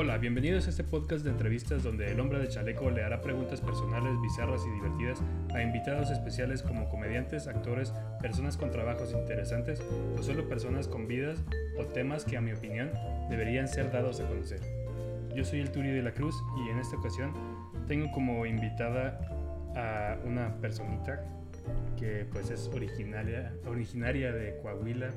[0.00, 3.60] Hola, bienvenidos a este podcast de entrevistas donde el hombre de chaleco le hará preguntas
[3.60, 5.18] personales, bizarras y divertidas
[5.52, 9.82] a invitados especiales como comediantes, actores, personas con trabajos interesantes
[10.16, 11.42] o solo personas con vidas
[11.80, 12.92] o temas que a mi opinión
[13.28, 14.60] deberían ser dados a conocer.
[15.34, 17.32] Yo soy el Turi de la Cruz y en esta ocasión
[17.88, 19.18] tengo como invitada
[19.74, 21.24] a una personita
[21.96, 25.10] que pues es originaria, originaria de Coahuila,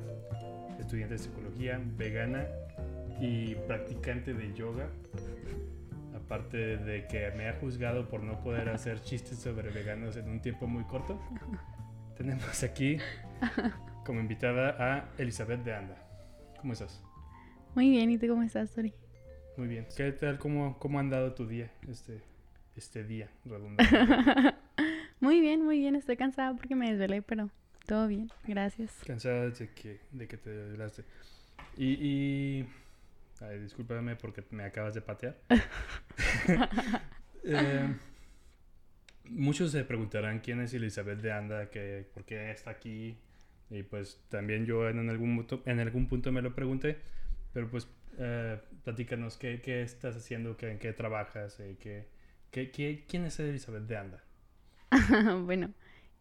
[0.80, 2.48] estudiante de psicología, vegana
[3.22, 4.90] y practicante de yoga.
[6.14, 10.40] Aparte de que me ha juzgado por no poder hacer chistes sobre veganos en un
[10.40, 11.20] tiempo muy corto,
[12.16, 12.98] tenemos aquí
[14.04, 15.96] como invitada a Elizabeth de Anda.
[16.60, 17.02] ¿Cómo estás?
[17.76, 18.92] Muy bien, ¿y tú cómo estás, Tori?
[19.56, 19.86] Muy bien.
[19.96, 20.38] ¿Qué tal?
[20.38, 22.20] ¿Cómo, cómo ha andado tu día, este,
[22.74, 23.84] este día redundante?
[25.20, 25.94] muy bien, muy bien.
[25.94, 27.50] Estoy cansada porque me desvelé, pero
[27.86, 28.30] todo bien.
[28.46, 28.92] Gracias.
[29.06, 31.04] Cansada de que, de que te desvelaste.
[31.76, 32.68] Y, y
[33.40, 35.36] Ay, discúlpame porque me acabas de patear.
[37.44, 37.92] Eh,
[39.24, 43.18] muchos se preguntarán quién es Elizabeth de Anda, que, por qué está aquí.
[43.68, 46.98] Y pues también yo en algún, punto, en algún punto me lo pregunté.
[47.52, 52.06] Pero pues eh, platícanos qué, qué, estás haciendo, qué, en qué trabajas, eh, qué,
[52.50, 54.24] qué, quién es Elizabeth de Anda.
[55.44, 55.72] bueno,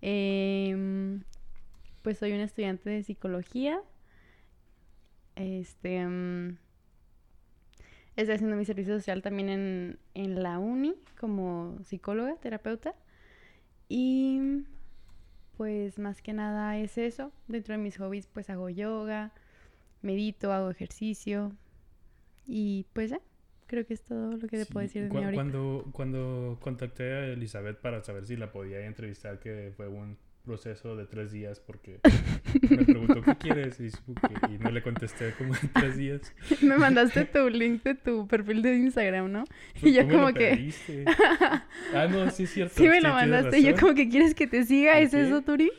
[0.02, 1.24] em,
[2.02, 3.82] pues soy una estudiante de psicología.
[5.36, 6.06] Este...
[6.06, 6.58] Mm,
[8.22, 12.94] Estoy haciendo mi servicio social también en, en la uni como psicóloga, terapeuta.
[13.90, 14.64] Y
[15.58, 17.32] pues más que nada es eso.
[17.48, 19.32] Dentro de mis hobbies pues hago yoga,
[20.02, 21.52] medito, hago ejercicio.
[22.46, 23.22] Y pues ya,
[23.68, 25.34] creo que es todo lo que te puedo decir de ahorita.
[25.34, 30.96] Cuando, cuando contacté a Elizabeth para saber si la podía entrevistar, que fue un proceso
[30.96, 32.00] de tres días porque
[32.70, 33.92] me preguntó qué quieres y,
[34.60, 36.34] no le contesté como en tres días.
[36.62, 39.44] Me mandaste tu link de tu perfil de Instagram, ¿no?
[39.82, 40.74] Y yo como que...
[41.94, 42.76] ah, no, sí es cierto.
[42.76, 45.72] Sí me lo mandaste y yo como que quieres que te siga, ¿es eso, Turi?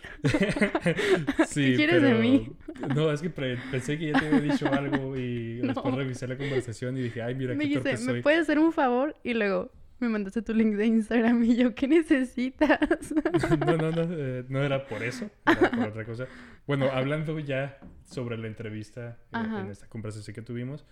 [1.47, 2.53] sí, ¿Qué quieres de mí?
[2.95, 6.97] No, es que pensé que ya te había dicho algo y después revisé la conversación
[6.97, 8.15] y dije, ay, mira me qué torpe soy.
[8.15, 9.17] ¿me puedes hacer un favor?
[9.23, 9.71] Y luego,
[10.03, 13.15] me mandaste tu link de Instagram y yo, ¿qué necesitas?
[13.67, 16.27] no, no, no, eh, no era por eso, era por otra cosa.
[16.67, 20.85] Bueno, hablando ya sobre la entrevista eh, en esta conversación que tuvimos,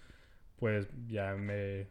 [0.59, 1.88] pues ya me,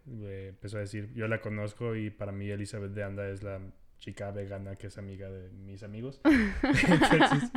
[0.47, 3.59] empezó a decir, yo la conozco y para mí Elizabeth de Anda es la
[3.97, 6.21] chica vegana que es amiga de mis amigos.
[6.63, 7.51] Entonces,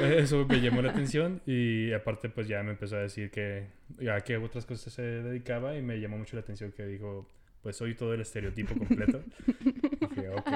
[0.00, 3.68] eso me llamó la atención y aparte pues ya me empezó a decir que
[4.10, 7.28] a qué otras cosas se dedicaba y me llamó mucho la atención que dijo
[7.62, 9.22] pues soy todo el estereotipo completo.
[10.00, 10.50] dije, ok.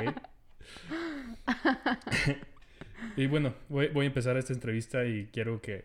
[3.17, 5.85] y bueno, voy, a empezar esta entrevista y quiero que,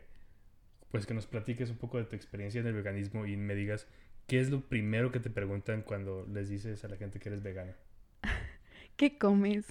[0.92, 3.88] pues que nos platiques un poco de tu experiencia en el veganismo y me digas
[4.28, 7.44] qué es lo primero que te preguntan cuando les dices a la gente que eres
[7.44, 7.76] vegana.
[8.96, 9.66] ¿Qué comes?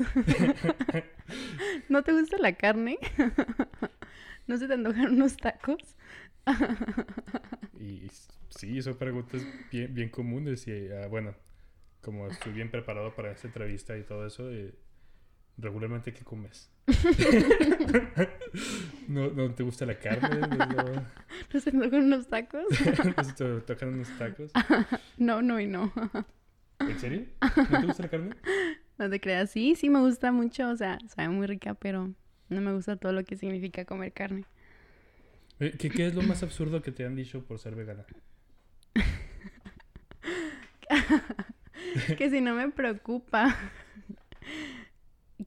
[1.89, 2.99] ¿No te gusta la carne?
[4.47, 5.97] ¿No se te antojan unos tacos?
[7.81, 8.11] Y
[8.51, 11.35] sí, son preguntas bien, bien comunes y ah, bueno,
[12.01, 14.75] como estoy bien preparado para esta entrevista y todo eso, eh,
[15.57, 16.71] regularmente ¿qué comes?
[19.09, 20.41] ¿No, ¿No, te gusta la carne?
[20.41, 20.49] ¿No,
[21.53, 22.65] ¿No se tocan unos tacos?
[22.71, 24.53] ¿No se tocan unos tacos?
[25.17, 25.93] no, no y no.
[26.81, 27.27] ¿En serio?
[27.71, 28.37] ¿No te gusta la carne?
[28.97, 32.13] No te creas, sí, sí me gusta mucho, o sea, sabe muy rica, pero
[32.49, 34.45] no me gusta todo lo que significa comer carne.
[35.61, 38.07] Eh, ¿Qué, qué es lo más absurdo que te han dicho por ser vegana?
[42.17, 43.57] que si no me preocupa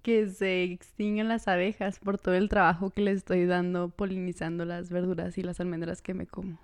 [0.03, 4.89] que se extinguen las abejas por todo el trabajo que le estoy dando polinizando las
[4.89, 6.59] verduras y las almendras que me como.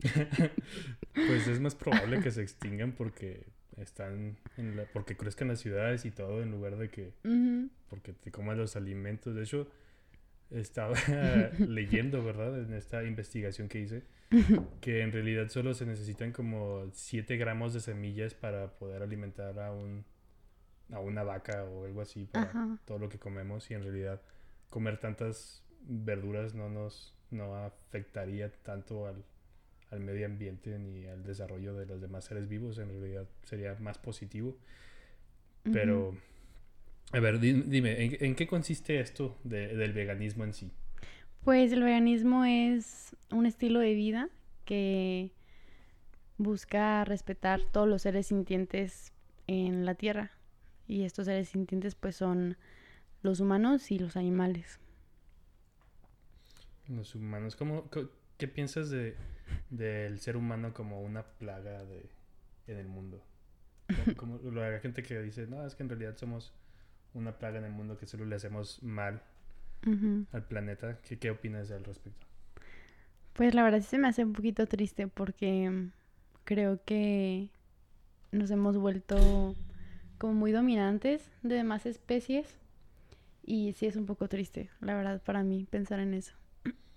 [1.14, 3.46] pues es más probable que se extingan porque
[3.78, 7.12] están en la, porque crezcan las ciudades y todo en lugar de que
[7.88, 9.34] porque te coman los alimentos.
[9.34, 9.68] De hecho,
[10.50, 10.94] estaba
[11.58, 12.58] leyendo, ¿verdad?
[12.58, 14.02] En esta investigación que hice
[14.80, 19.72] que en realidad solo se necesitan como 7 gramos de semillas para poder alimentar a
[19.72, 20.04] un
[20.92, 23.70] a una vaca o algo así para todo lo que comemos.
[23.70, 24.20] Y en realidad
[24.70, 29.24] comer tantas verduras no nos no afectaría tanto al,
[29.90, 32.78] al medio ambiente ni al desarrollo de los demás seres vivos.
[32.78, 34.56] En realidad sería más positivo.
[35.72, 36.14] Pero
[37.12, 40.70] a ver dime ¿en, qué consiste esto del veganismo en sí?
[41.44, 44.30] Pues el veganismo es un estilo de vida
[44.64, 45.32] que
[46.38, 49.12] busca respetar todos los seres sintientes
[49.46, 50.32] en la Tierra.
[50.86, 52.56] Y estos seres sintientes pues son
[53.22, 54.80] los humanos y los animales.
[56.88, 57.90] Los humanos, ¿cómo,
[58.36, 59.16] ¿qué piensas de,
[59.70, 62.08] del ser humano como una plaga de,
[62.66, 63.22] en el mundo?
[64.16, 66.52] Como, como la gente que dice, no, es que en realidad somos
[67.14, 69.22] una plaga en el mundo que solo le hacemos mal
[70.32, 70.98] al planeta.
[71.06, 72.26] ¿Qué, qué opinas al respecto?
[73.34, 75.88] Pues la verdad sí se me hace un poquito triste porque
[76.44, 77.48] creo que
[78.32, 79.54] nos hemos vuelto
[80.18, 82.56] como muy dominantes de demás especies
[83.44, 86.34] y sí es un poco triste, la verdad, para mí pensar en eso.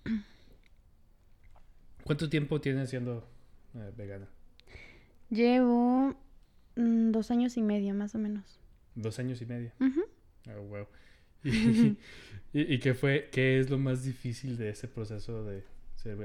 [2.04, 3.28] ¿Cuánto tiempo tienes siendo
[3.74, 4.26] eh, vegana?
[5.28, 6.14] Llevo
[6.76, 8.58] mm, dos años y medio más o menos.
[8.98, 9.70] Dos años y medio.
[9.80, 10.02] Ujú.
[10.48, 10.86] Ah, wow.
[11.44, 11.50] ¿Y,
[12.52, 15.62] y, y qué fue, qué es lo más difícil de ese proceso de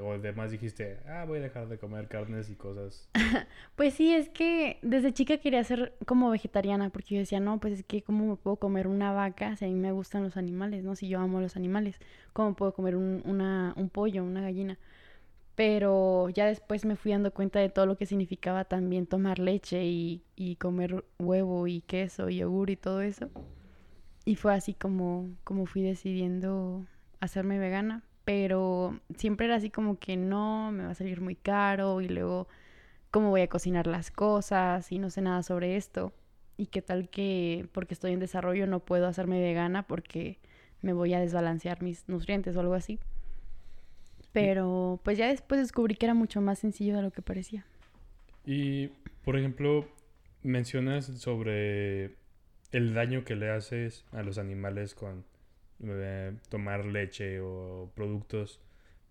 [0.01, 3.07] O además dijiste, ah, voy a dejar de comer carnes y cosas.
[3.75, 7.73] Pues sí, es que desde chica quería ser como vegetariana porque yo decía, no, pues
[7.73, 10.83] es que cómo me puedo comer una vaca si a mí me gustan los animales,
[10.83, 10.95] ¿no?
[10.95, 11.99] Si yo amo los animales,
[12.33, 14.77] ¿cómo puedo comer un, una, un pollo, una gallina?
[15.55, 19.85] Pero ya después me fui dando cuenta de todo lo que significaba también tomar leche
[19.85, 23.29] y, y comer huevo y queso y yogur y todo eso.
[24.25, 26.85] Y fue así como, como fui decidiendo
[27.19, 28.03] hacerme vegana.
[28.25, 32.47] Pero siempre era así como que no, me va a salir muy caro y luego
[33.11, 36.13] cómo voy a cocinar las cosas y no sé nada sobre esto.
[36.57, 40.39] Y qué tal que porque estoy en desarrollo no puedo hacerme vegana porque
[40.81, 43.00] me voy a desbalancear mis nutrientes o algo así.
[44.33, 47.65] Pero pues ya después descubrí que era mucho más sencillo de lo que parecía.
[48.45, 48.88] Y,
[49.24, 49.88] por ejemplo,
[50.41, 52.15] mencionas sobre
[52.71, 55.24] el daño que le haces a los animales con
[55.83, 58.59] eh, tomar leche o productos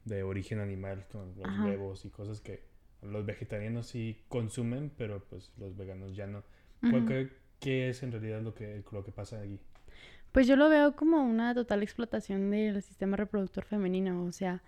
[0.05, 1.67] de origen animal, con los Ajá.
[1.67, 2.63] huevos y cosas que
[3.03, 6.43] los vegetarianos sí consumen, pero pues los veganos ya no.
[6.91, 7.31] ¿Cuál-
[7.61, 9.61] qué es en realidad lo que, lo que pasa allí?
[10.33, 14.63] Pues yo lo veo como una total explotación del sistema reproductor femenino, o sea,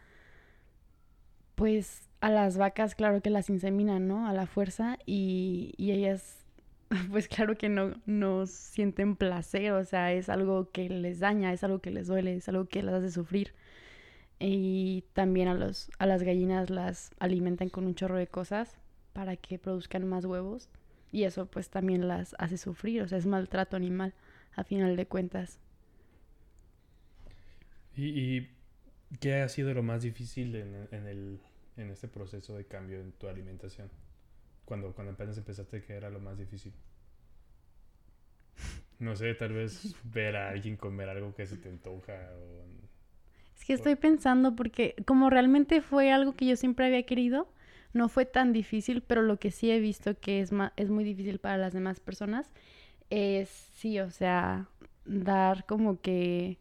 [1.55, 4.27] pues a las vacas claro que las inseminan, ¿no?
[4.27, 6.45] A la fuerza y, y ellas
[7.11, 11.65] pues claro que no, no sienten placer, o sea, es algo que les daña, es
[11.65, 13.55] algo que les duele, es algo que las hace sufrir.
[14.39, 18.79] Y también a los, a las gallinas las alimentan con un chorro de cosas
[19.13, 20.69] para que produzcan más huevos
[21.13, 24.15] y eso pues también las hace sufrir, o sea, es maltrato animal
[24.57, 25.61] a final de cuentas.
[27.97, 28.51] ¿Y, y
[29.21, 31.41] qué ha sido lo más difícil en, en el,
[31.77, 33.91] en este proceso de cambio en tu alimentación?
[34.65, 36.73] Cuando, cuando apenas empezaste, ¿qué era lo más difícil?
[38.99, 42.65] No sé, tal vez ver a alguien comer algo que se te antoja o...
[43.57, 47.49] Es que estoy pensando porque como realmente fue algo que yo siempre había querido,
[47.93, 51.39] no fue tan difícil, pero lo que sí he visto que es, es muy difícil
[51.39, 52.53] para las demás personas
[53.11, 54.69] es, sí, o sea,
[55.05, 56.59] dar como que,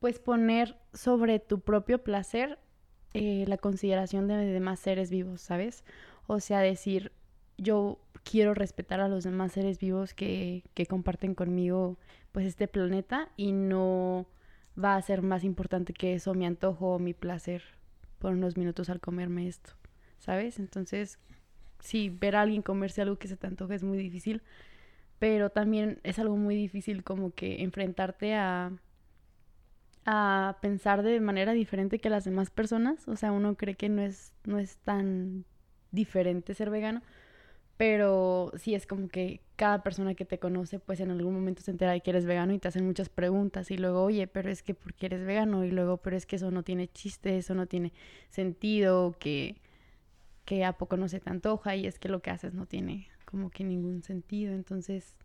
[0.00, 2.58] pues poner sobre tu propio placer
[3.14, 5.84] eh, la consideración de demás seres vivos, ¿sabes?
[6.26, 7.12] O sea, decir,
[7.56, 11.96] yo quiero respetar a los demás seres vivos que, que comparten conmigo,
[12.32, 14.26] pues, este planeta y no
[14.82, 17.62] va a ser más importante que eso mi antojo o mi placer
[18.18, 19.72] por unos minutos al comerme esto,
[20.18, 20.58] ¿sabes?
[20.58, 21.18] Entonces,
[21.80, 24.42] sí, ver a alguien comerse algo que se te antoja es muy difícil,
[25.18, 28.72] pero también es algo muy difícil como que enfrentarte a
[30.06, 34.02] a pensar de manera diferente que las demás personas, o sea, uno cree que no
[34.02, 35.44] es no es tan
[35.90, 37.02] diferente ser vegano,
[37.76, 41.72] pero sí es como que cada persona que te conoce, pues en algún momento se
[41.72, 44.62] entera de que eres vegano y te hacen muchas preguntas y luego, oye, pero es
[44.62, 45.64] que ¿por qué eres vegano?
[45.64, 47.92] Y luego, pero es que eso no tiene chiste, eso no tiene
[48.30, 49.56] sentido, que,
[50.44, 53.08] que a poco no se te antoja y es que lo que haces no tiene
[53.24, 54.54] como que ningún sentido.
[54.54, 55.16] Entonces,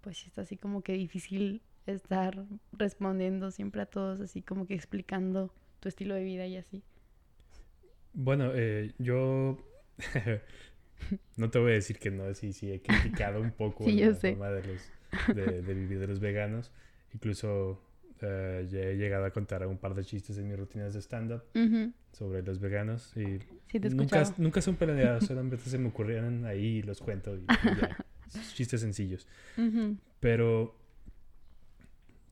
[0.00, 5.52] pues está así como que difícil estar respondiendo siempre a todos, así como que explicando
[5.80, 6.82] tu estilo de vida y así.
[8.12, 9.58] Bueno, eh, yo...
[11.36, 14.14] no te voy a decir que no, sí, sí, he criticado un poco Sí, la
[14.14, 14.30] sé.
[14.30, 14.92] forma de, los,
[15.34, 16.72] de, de vivir de los veganos.
[17.14, 17.80] Incluso
[18.20, 21.42] eh, ya he llegado a contar un par de chistes en mis rutinas de stand-up
[22.12, 23.38] sobre los veganos y
[23.70, 27.40] Sí, te nunca, nunca son planeados, solamente se me ocurrieron ahí y los cuento y,
[27.40, 27.96] y ya.
[28.54, 29.26] Chistes sencillos.
[30.20, 30.74] Pero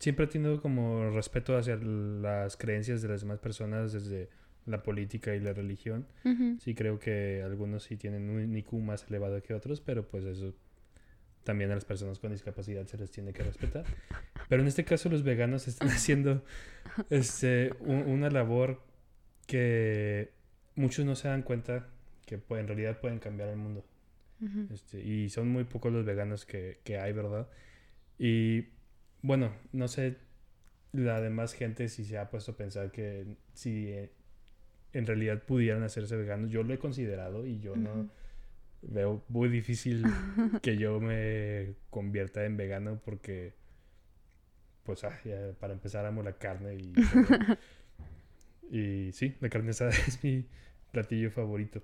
[0.05, 4.29] siempre he tenido como respeto hacia las creencias de las demás personas desde
[4.67, 6.07] la política y la religión.
[6.25, 6.57] ujú.
[6.61, 10.55] Sí creo que algunos sí tienen un IQ más elevado que otros, pero pues eso
[11.43, 13.85] también a las personas con discapacidad se les tiene que respetar.
[14.49, 16.43] Pero en este caso los veganos están haciendo
[17.11, 18.81] este, un- una labor
[19.47, 20.33] que
[20.75, 21.89] muchos no se dan cuenta
[22.27, 23.85] que en realidad pueden cambiar el mundo.
[24.41, 24.69] Ujú.
[24.73, 27.47] Este, y son muy pocos los veganos que, que hay, ¿verdad?
[28.19, 28.69] Y
[29.25, 30.19] bueno, no sé
[30.93, 34.13] la demás gente si se ha puesto a pensar que si eh,
[34.93, 36.51] en realidad pudieran hacerse veganos.
[36.51, 38.11] Yo lo he considerado y yo no
[38.83, 40.05] veo muy difícil
[40.63, 43.55] que yo me convierta en vegano porque,
[44.85, 46.77] pues, ah, ya, para empezar amo la carne
[48.71, 50.45] y sí, la carne asada es mi
[50.93, 51.81] platillo favorito.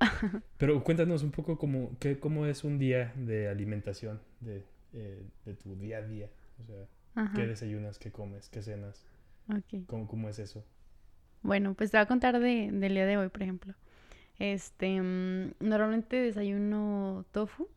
[0.59, 5.55] Pero cuéntanos un poco cómo, qué, cómo es un día de alimentación de, eh, de
[5.55, 6.29] tu día a día.
[6.63, 7.33] O sea, Ajá.
[7.35, 9.05] qué desayunas, qué comes, qué cenas,
[9.87, 10.65] cómo, cómo es eso.
[11.43, 13.75] Bueno, pues te voy a contar de, del día de hoy, por ejemplo.
[14.39, 17.69] Este, mm, normalmente desayuno tofu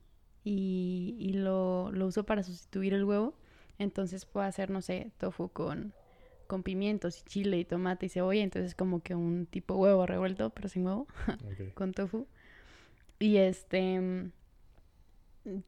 [0.44, 3.36] y, y lo, lo uso para sustituir el huevo.
[3.80, 5.94] Entonces puedo hacer, no sé, tofu con,
[6.48, 8.44] con pimientos y chile y tomate y cebolla.
[8.44, 11.08] Entonces como que un tipo huevo revuelto, pero sin huevo,
[11.76, 12.28] con tofu.
[13.20, 14.32] Y este, mm,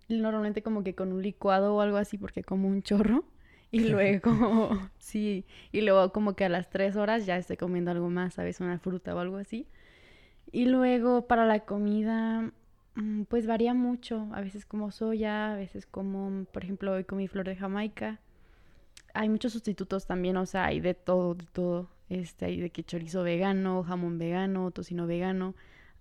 [0.10, 3.26] normalmente como que con un licuado o algo así, porque como un chorro.
[3.76, 4.32] Y luego,
[5.00, 8.62] sí, y luego como que a las tres horas ya estoy comiendo algo más, ¿sabes?
[8.62, 9.68] Una fruta o algo así.
[10.54, 12.54] Y luego para la comida,
[12.96, 14.30] mm, pues varía mucho.
[14.34, 18.22] A veces como soya, a veces como, por ejemplo, hoy comí flor de Jamaica.
[19.14, 21.90] Hay muchos sustitutos también, o sea, hay de todo, de todo.
[22.10, 25.54] Este, hay de que chorizo vegano, jamón vegano, tocino vegano.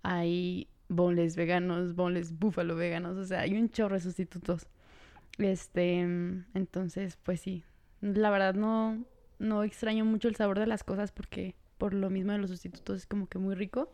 [0.05, 4.69] Hay boneless veganos, boneless búfalo veganos, o sea, hay un chorro de sustitutos.
[5.39, 7.65] Este, mm, entonces, pues sí,
[8.01, 9.05] la verdad no,
[9.39, 12.99] no extraño mucho el sabor de las cosas porque por lo mismo de los sustitutos
[12.99, 13.91] es como que muy rico.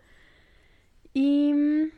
[1.12, 1.90] Y mm,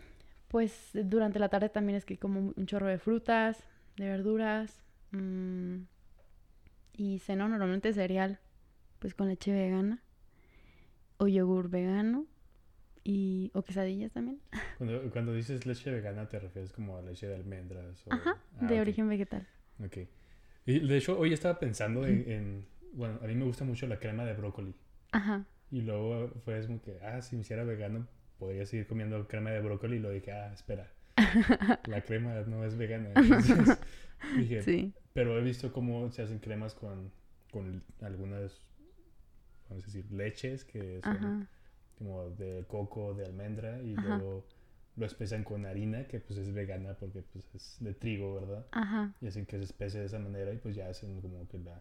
[0.49, 3.65] pues durante la tarde también es que como un chorro de frutas,
[3.97, 4.83] de verduras.
[5.13, 5.77] mm,
[6.95, 8.39] y ceno normalmente cereal,
[8.99, 10.03] pues con leche vegana.
[11.19, 12.27] O yogur vegano.
[13.05, 14.39] Y, o quesadillas también.
[14.79, 18.07] Cuando, cuando dices leche vegana, ¿te refieres como a leche de almendras?
[18.07, 18.13] O...
[18.13, 18.81] Ajá, Ah, de ok.
[18.81, 19.47] origen vegetal.
[19.85, 19.99] Ok.
[20.67, 23.99] Y de hecho, hoy estaba pensando en, en- Bueno, a mí me gusta mucho la
[23.99, 24.75] crema de brócoli.
[25.13, 25.45] Ajá.
[25.71, 28.07] Y luego fue como que, ah, si me hiciera vegano,
[28.39, 29.97] podría seguir comiendo crema de brócoli.
[29.97, 30.93] Y lo dije, ah, espera.
[31.87, 33.11] La crema no es vegana.
[33.17, 33.79] Entonces,
[34.37, 34.95] dije, Sí.
[35.13, 37.11] pero he visto cómo se hacen cremas con,
[37.51, 38.65] con algunas,
[39.69, 41.49] vamos a decir, leches que son Ajá.
[41.99, 43.81] Como de coco, de almendra.
[43.83, 44.09] Y Ajá.
[44.19, 44.45] luego
[44.97, 48.67] lo espesan con harina, que pues es vegana porque pues es de trigo, ¿verdad?
[48.73, 49.15] Ajá.
[49.21, 51.81] y hacen que se espese de esa manera y pues ya hacen como que la,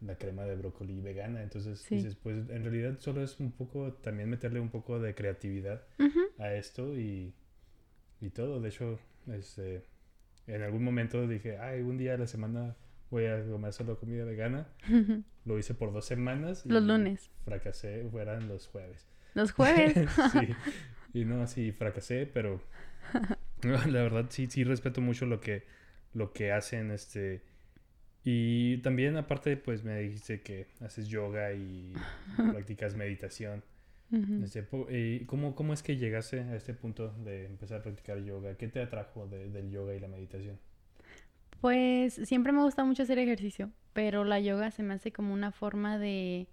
[0.00, 1.42] la crema de brócoli vegana.
[1.42, 1.96] Entonces Sí.
[1.96, 5.82] dices, pues en realidad solo es un poco, también meterle un poco de creatividad
[6.38, 7.34] a esto y,
[8.20, 8.60] y todo.
[8.60, 8.98] De hecho,
[9.28, 9.84] este,
[10.46, 12.76] en algún momento dije, ay, un día a la semana
[13.10, 14.68] voy a comer solo comida vegana.
[15.44, 16.64] Lo hice por dos semanas.
[16.66, 17.30] y Los lunes.
[17.44, 19.06] Fracasé, fueran los jueves.
[19.34, 19.94] Los jueves.
[20.32, 20.48] sí.
[21.12, 22.60] Y no, sí, fracasé, pero
[23.62, 25.64] la verdad sí, sí respeto mucho lo que,
[26.14, 27.42] lo que hacen, este...
[28.22, 31.92] Y también aparte, pues me dijiste que haces yoga y
[32.36, 33.64] practicas meditación.
[34.44, 38.54] Este, y ¿cómo, ¿Cómo es que llegaste a este punto de empezar a practicar yoga?
[38.56, 40.58] ¿Qué te atrajo de- del yoga y la meditación?
[41.60, 45.52] Pues siempre me gusta mucho hacer ejercicio, pero la yoga se me hace como una
[45.52, 46.46] forma de,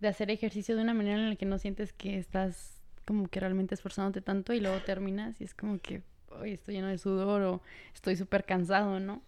[0.00, 3.40] de hacer ejercicio de una manera en la que no sientes que estás como que
[3.40, 7.42] realmente esforzándote tanto y luego terminas y es como que, hoy estoy lleno de sudor
[7.42, 7.62] o
[7.94, 9.22] estoy súper cansado, ¿no?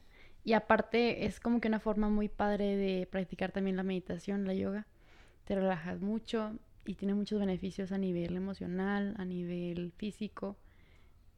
[0.44, 4.54] Y aparte es como que una forma muy padre de practicar también la meditación, la
[4.54, 4.86] yoga.
[5.44, 10.56] Te relajas mucho y tiene muchos beneficios a nivel emocional, a nivel físico.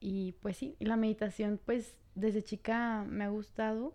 [0.00, 3.94] Y pues sí, la meditación pues desde chica me ha gustado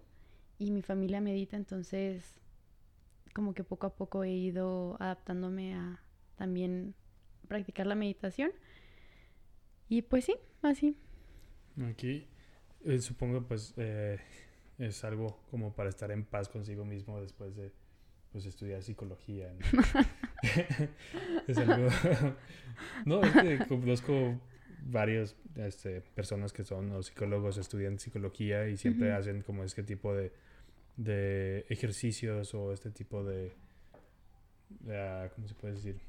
[0.57, 2.39] y mi familia medita, entonces
[3.33, 6.01] como que poco a poco he ido adaptándome a
[6.37, 6.95] también
[7.47, 8.51] practicar la meditación.
[9.89, 10.97] Y pues sí, así.
[11.89, 12.27] Aquí
[12.83, 14.19] eh, supongo pues eh,
[14.77, 17.71] es algo como para estar en paz consigo mismo después de
[18.31, 19.53] pues estudiar psicología.
[19.53, 19.81] ¿no?
[21.47, 21.89] es algo...
[23.05, 24.39] no, es que conozco
[24.83, 30.13] varias este, personas que son o psicólogos, estudian psicología y siempre hacen como este tipo
[30.13, 30.31] de,
[30.97, 33.53] de ejercicios o este tipo de...
[34.89, 35.99] ah, ¿Cómo se puede decir?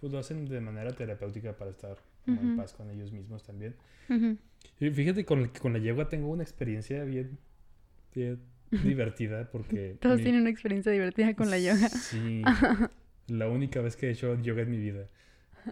[0.00, 3.74] Pues lo hacen de manera terapéutica para estar como en paz con ellos mismos también.
[4.80, 7.38] Y fíjate, con, con la yegua tengo una experiencia bien,
[8.14, 8.38] bien
[8.70, 9.96] divertida porque...
[10.00, 11.88] Todos mi- tienen una experiencia divertida con la yoga.
[11.88, 12.42] Sí.
[13.28, 15.06] la única vez que he hecho yoga en mi vida.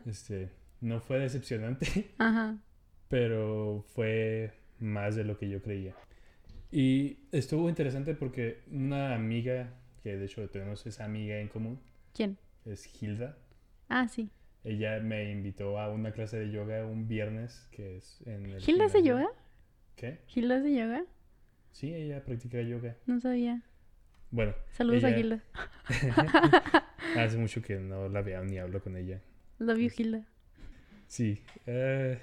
[0.06, 2.58] Este, no fue decepcionante, Ajá.
[3.08, 5.94] pero fue más de lo que yo creía.
[6.70, 11.80] Y estuvo interesante porque una amiga, que de hecho tenemos esa amiga en común,
[12.14, 12.36] ¿Quién?
[12.64, 13.36] es Hilda.
[13.88, 14.30] Ah, sí.
[14.64, 18.60] Ella me invitó a una clase de yoga un viernes, que es en el...
[18.60, 19.28] ¿Gilda hace yoga?
[19.94, 20.18] ¿Qué?
[20.26, 21.04] ¿Gilda hace yoga?
[21.70, 22.96] Sí, ella practica yoga.
[23.06, 23.62] No sabía.
[24.32, 25.40] Bueno, Saludos a Gilda.
[27.16, 29.20] hace mucho que no la veo ni hablo con ella.
[29.60, 30.24] Love you, Gilda.
[31.06, 31.40] sí.
[31.66, 32.18] eh,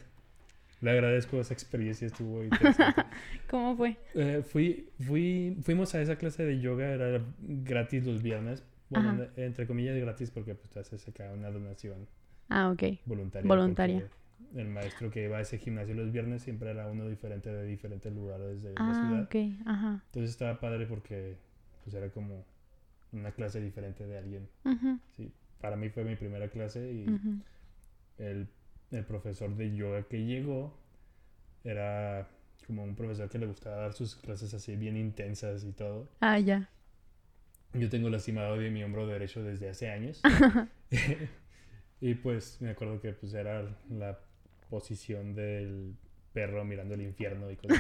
[0.84, 3.02] le agradezco esa experiencia, estuvo interesante.
[3.50, 3.98] ¿Cómo fue?
[4.16, 8.64] Eh, fui, fui, fuimos a esa clase de yoga, era gratis los viernes.
[8.90, 12.08] Bueno, en- entre comillas gratis porque pues te haces acá una donación
[12.50, 12.84] Ah, ok.
[13.06, 13.48] voluntaria.
[13.48, 14.08] Voluntaria.
[14.56, 18.14] El maestro que iba a ese gimnasio los viernes siempre era uno diferente de diferentes
[18.14, 19.24] lugares de la Ah, ciudad.
[19.24, 19.36] ok.
[19.66, 20.04] Ajá.
[20.08, 21.38] Entonces estaba padre porque
[21.84, 22.46] pues era como
[23.14, 24.48] una clase diferente de alguien.
[24.66, 27.40] Ujú, Sí, para mí fue mi primera clase y ujú.
[28.20, 28.48] el,
[28.96, 30.78] el profesor de yoga que llegó
[31.64, 32.28] era
[32.66, 36.08] como un profesor que le gustaba dar sus clases así bien intensas y todo.
[36.20, 36.70] Ah, ya.
[37.74, 40.22] Yo tengo lastimado de mi hombro derecho desde hace años.
[42.02, 44.20] y pues me acuerdo que pues era la
[44.70, 45.96] posición del
[46.34, 47.80] perro mirando el infierno y cosas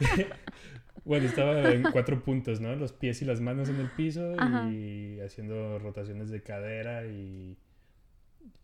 [0.00, 0.26] así.
[1.04, 2.74] bueno, estaba en cuatro puntos, ¿no?
[2.76, 4.68] Los pies y las manos en el piso Ajá.
[4.70, 7.56] y haciendo rotaciones de cadera y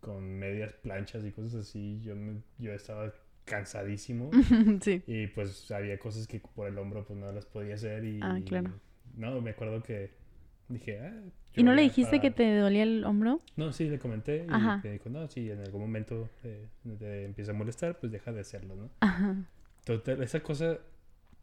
[0.00, 2.00] con medias planchas y cosas así.
[2.02, 3.12] Yo, me- yo estaba
[3.44, 4.30] cansadísimo.
[4.82, 5.02] sí.
[5.06, 8.20] Y pues había cosas que por el hombro pues no las podía hacer y...
[8.22, 8.72] Ah, claro.
[9.16, 10.10] No, me acuerdo que
[10.68, 11.22] dije, ah...
[11.54, 13.42] ¿Y no le dijiste para- que te dolía el hombro?
[13.56, 14.80] No, sí, le comenté y Ajá.
[14.82, 16.66] me dijo, no, sí, en algún momento eh,
[16.98, 18.90] te empieza a molestar, pues deja de hacerlo, ¿no?
[19.00, 19.36] Ajá.
[19.84, 20.78] Total, esa cosa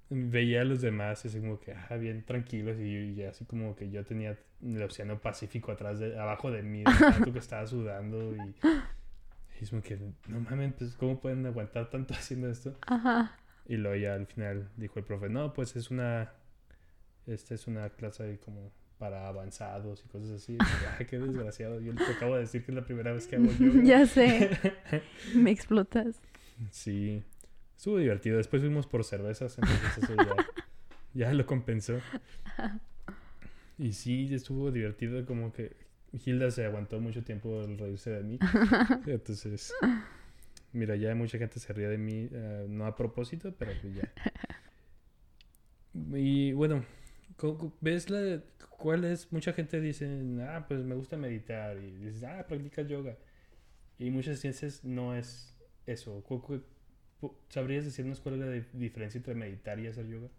[0.10, 3.90] veía a los demás así como que, ah, bien tranquilos y, y así como que
[3.90, 8.36] yo tenía el océano Pacífico atrás de, abajo de mí, de tanto que estaba sudando
[8.36, 8.56] y...
[9.60, 9.98] Y es como que,
[10.28, 12.78] no mames, pues, ¿cómo pueden aguantar tanto haciendo esto?
[12.88, 13.36] Ajá.
[13.68, 16.32] Y luego ya al final dijo el profe, no, pues es una,
[17.28, 20.58] esta es una clase como para avanzados y cosas así.
[20.58, 21.80] Yo, qué desgraciado.
[21.80, 23.84] Yo te acabo de decir que es la primera vez que hago yoga.
[23.84, 24.50] ya sé.
[25.36, 26.20] Me explotas.
[26.72, 27.24] Sí,
[27.80, 28.36] estuvo divertido.
[28.36, 30.36] Después fuimos por cervezas, entonces eso ya,
[31.14, 32.02] ya lo compensó.
[33.78, 35.78] Y sí, estuvo divertido, como que
[36.12, 38.40] Hilda se aguantó mucho tiempo el reírse de mí.
[39.08, 39.74] Entonces,
[40.74, 44.12] mira, ya mucha gente se ríe de mí, eh, no a propósito, pero ya.
[45.94, 46.84] Y bueno,
[47.80, 49.32] ¿ves la, cuál es?
[49.32, 50.06] Mucha gente dice,
[50.42, 53.16] ah, pues me gusta meditar, y dices, ah, practicas yoga.
[53.98, 56.22] Y muchas ciencias no es eso.
[57.50, 60.30] ¿Sabrías decirnos cuál es la di- diferencia entre meditar y hacer yoga?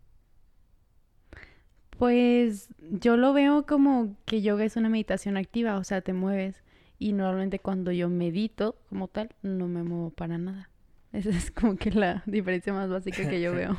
[1.99, 6.62] Pues yo lo veo como que yoga es una meditación activa, o sea, te mueves.
[6.99, 10.71] Y normalmente cuando yo medito como tal, no me muevo para nada.
[11.12, 13.77] Esa es como que la diferencia más básica que yo veo.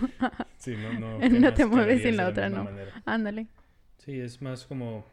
[0.58, 1.20] Sí, no, no.
[1.32, 2.64] No quemas te mueves y en calorías la otra no.
[2.66, 2.94] manera.
[3.06, 3.48] Ándale.
[3.98, 5.06] Sí, es más como...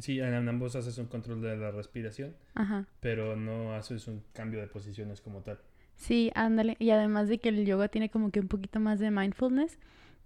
[0.00, 2.86] Sí, en ambos haces un control de la respiración, Ajá.
[3.00, 5.58] pero no haces un cambio de posiciones como tal.
[5.96, 6.76] Sí, ándale.
[6.78, 9.78] Y además de que el yoga tiene como que un poquito más de mindfulness,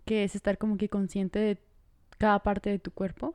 [0.05, 1.59] que es estar como que consciente de
[2.19, 3.35] cada parte de tu cuerpo.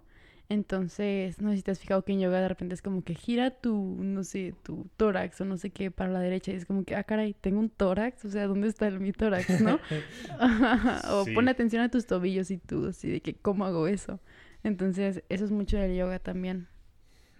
[0.51, 3.13] Entonces, no sé si te has fijado que en yoga de repente es como que
[3.13, 6.65] gira tu, no sé, tu tórax o no sé qué para la derecha y es
[6.65, 9.79] como que, ah, caray, tengo un tórax, o sea, ¿dónde está el, mi tórax, no?
[11.11, 11.33] o Sí.
[11.35, 14.19] pon atención a tus tobillos y tú, así de que, ¿cómo hago eso?
[14.63, 16.67] Entonces, eso es mucho del yoga también.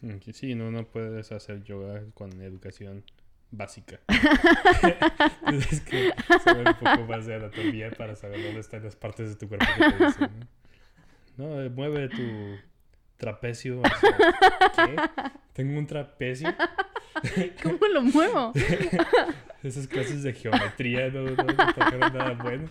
[0.04, 3.04] Ok, Sí, no, no puedes hacer yoga con educación
[3.52, 4.00] básica.
[5.48, 9.36] Tienes que saber un poco más de anatomía para saber dónde están las partes de
[9.36, 10.30] tu cuerpo que te dicen,
[11.38, 11.46] ¿no?
[11.56, 12.58] No, eh, mueve tu
[13.18, 13.82] trapecio.
[13.84, 14.18] hacia-
[14.76, 14.96] ¿Qué?
[15.54, 16.54] ¿Tengo un trapecio?
[17.64, 18.54] ¿Cómo lo muevo?
[19.64, 22.70] Esas clases de geometría no, no, nada bueno.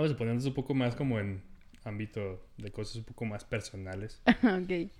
[0.00, 1.42] Vamos a ponernos un poco más como en
[1.84, 4.22] ámbito de cosas un poco más personales.
[4.26, 4.90] ok.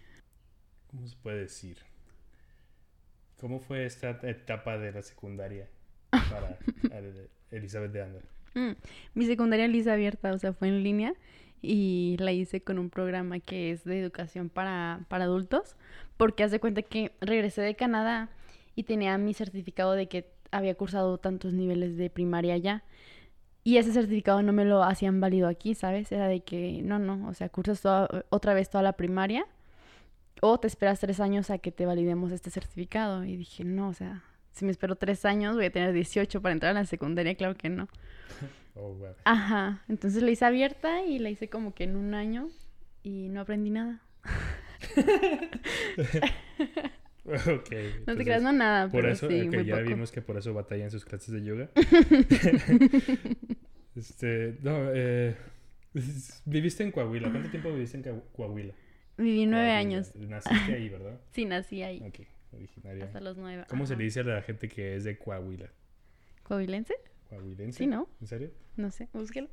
[0.90, 1.78] ¿Cómo se puede decir?
[3.38, 5.70] ¿Cómo fue esta etapa de la secundaria
[6.10, 6.58] para
[7.50, 8.20] Elizabeth de Anda?
[8.54, 8.72] Mm,
[9.14, 11.14] Mi secundaria la hice abierta, o sea, fue en línea
[11.62, 15.76] y la hice con un programa que es de educación para, para adultos,
[16.18, 18.28] porque haz de cuenta que regresé de Canadá
[18.76, 22.84] y tenía mi certificado de que había cursado tantos niveles de primaria ya.
[23.62, 26.10] Y ese certificado no me lo hacían válido aquí, ¿sabes?
[26.12, 29.46] Era de que, no, no, o sea, cursas toda- otra vez toda la primaria
[30.40, 33.24] o te esperas tres años a que te validemos este certificado.
[33.24, 36.52] Y dije, no, o sea, si me espero tres años voy a tener 18 para
[36.52, 37.88] entrar a la secundaria, claro que no.
[38.76, 39.08] Oh, wow.
[39.24, 42.48] Ajá, entonces la hice abierta y la hice como que en un año
[43.02, 44.00] y no aprendí nada.
[47.60, 47.72] Ok.
[48.06, 49.88] No te creas, no nada, Por pero eso, sí, ya poco.
[49.88, 51.70] vimos que por eso batalla en sus clases de yoga.
[53.96, 55.36] este, no, eh,
[56.44, 57.30] viviste en Coahuila.
[57.30, 58.74] ¿Cuánto tiempo viviste en Coahuila?
[59.16, 59.78] Viví nueve Coahuila.
[59.78, 60.14] años.
[60.16, 61.20] Naciste ahí, ¿verdad?
[61.32, 62.20] Sí, nací ahí, Ok,
[62.52, 63.04] originaria.
[63.04, 63.64] hasta los nueve.
[63.68, 65.70] ¿Cómo se le dice a la gente que es de Coahuila?
[66.42, 66.94] ¿Coahuilense?
[67.28, 67.78] ¿Coahuilense?
[67.78, 68.08] Sí, ¿no?
[68.20, 68.50] ¿En serio?
[68.76, 69.48] No sé, búsquelo.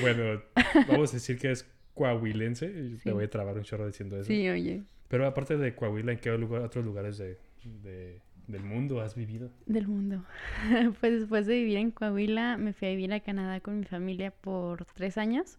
[0.00, 0.42] Bueno,
[0.88, 2.96] vamos a decir que es coahuilense.
[2.98, 3.04] Sí.
[3.04, 4.26] Te voy a trabar un chorro diciendo eso.
[4.26, 4.82] Sí, oye.
[5.08, 9.50] Pero aparte de Coahuila, ¿en qué lugar, otros lugares de, de- del mundo has vivido?
[9.66, 10.24] Del mundo.
[11.00, 14.30] Pues después de vivir en Coahuila, me fui a vivir a Canadá con mi familia
[14.30, 15.58] por tres años.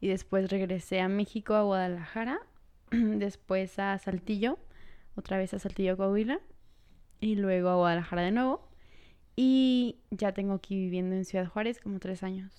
[0.00, 2.40] Y después regresé a México, a Guadalajara.
[2.90, 4.58] Después a Saltillo.
[5.14, 6.40] Otra vez a Saltillo, Coahuila.
[7.20, 8.68] Y luego a Guadalajara de nuevo.
[9.36, 12.52] Y ya tengo aquí viviendo en Ciudad Juárez como tres años.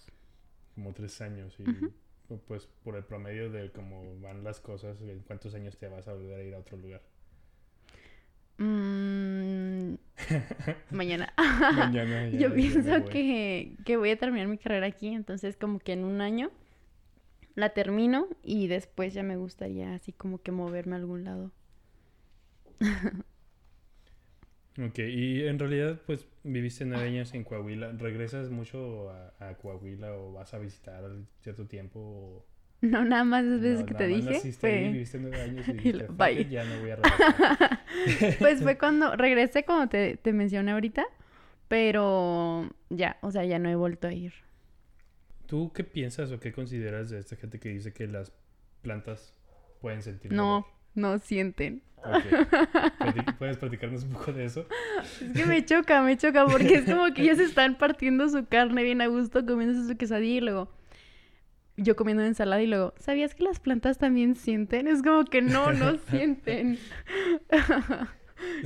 [0.75, 1.55] Como tres años.
[1.59, 1.91] Y Ujú.
[2.39, 6.13] Pues por el promedio de cómo van las cosas, ¿en cuántos años te vas a
[6.13, 7.01] volver a ir a otro lugar?
[8.57, 9.95] Mm,
[10.91, 11.33] mañana.
[11.75, 13.09] Mañana ya- Yo pienso voy.
[13.09, 16.51] que, que voy a terminar mi carrera aquí, entonces como que en un año
[17.55, 21.51] la termino y después ya me gustaría así como que moverme a algún lado.
[24.79, 27.91] Ok, y en realidad, pues viviste nueve años en Coahuila.
[27.91, 31.99] ¿Regresas mucho a, a Coahuila o vas a visitar al cierto tiempo?
[31.99, 32.45] O...
[32.83, 34.31] No, nada más las veces no, que te dije.
[34.31, 34.91] naciste ahí, Fue...
[34.91, 36.49] viviste nueve años y dijiste, lo- "Fuck bye".
[36.49, 37.79] ya no voy a regresar.
[38.39, 41.05] Pues fue cuando regresé, como te, te mencioné ahorita,
[41.67, 44.33] pero ya, o sea, ya no he vuelto a ir.
[45.45, 48.33] ¿Tú qué piensas o qué consideras de esta gente que dice que las
[48.81, 49.33] plantas
[49.81, 51.81] pueden sentir No, no sienten.
[52.03, 52.17] dolor?
[52.19, 52.25] Ok.
[52.99, 54.65] Plati- ¿Puedes platicarnos un poco de eso?
[55.21, 58.83] Es que me choca, me choca, porque es como que ellos están partiendo su carne
[58.83, 60.69] bien a gusto, comiéndose su quesadilla y luego
[61.75, 64.87] yo comiendo ensalada y luego, ¿sabías que las plantas también sienten?
[64.87, 66.77] Es como que no, no sienten.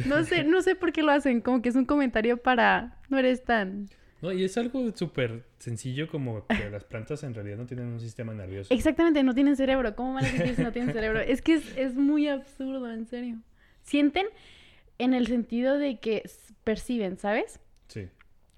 [0.08, 3.18] No sé, no sé por qué lo hacen, como que es un comentario para, no
[3.20, 3.88] eres tan...
[4.22, 8.00] No, y es algo súper sencillo como que las plantas en realidad no tienen un
[8.00, 8.74] sistema nervioso.
[8.74, 9.96] Exactamente, no tienen cerebro.
[9.96, 11.20] ¿Cómo van a sentir si no tienen cerebro?
[11.20, 13.38] Es que es, es muy absurdo, en serio.
[13.84, 14.26] Sienten
[14.98, 16.24] en el sentido de que
[16.64, 17.60] perciben, ¿sabes?
[17.88, 18.10] Sí,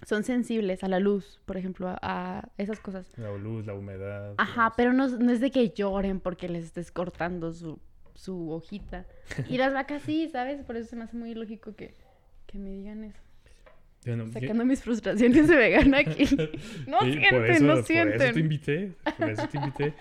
[0.06, 3.06] Son sensibles a la luz, por ejemplo, a, a esas cosas.
[3.18, 4.34] la luz, la humedad.
[4.38, 7.78] Ajá, pero no, es- no es de que lloren porque les estés cortando su,
[8.14, 9.04] su hojita.
[9.48, 10.64] Y las vacas sí, ¿sabes?
[10.64, 11.94] Por eso se me hace muy lógico que,
[12.46, 13.20] que me digan eso.
[14.04, 16.24] Yo no- yo- Sacando mis frustraciones de vegana aquí.
[16.86, 18.38] No Sí, sienten, por eso, no Por eso te sienten.
[18.38, 18.92] invité.
[19.18, 19.94] Por eso te invité.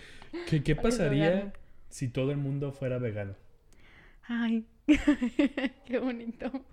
[0.64, 1.54] ¿Qué, pasaría
[1.90, 3.36] si todo el mundo fuera vegano?
[4.24, 4.66] Ay,
[5.86, 6.52] qué bonito.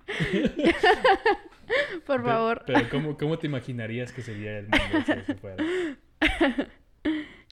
[2.06, 2.62] Por favor.
[2.66, 5.64] Pero, ¿cómo, ¿cómo te imaginarías que sería el mundo si fuera?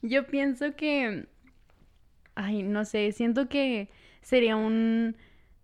[0.01, 1.27] Yo pienso que,
[2.35, 3.89] ay, no sé, siento que
[4.21, 5.15] sería un,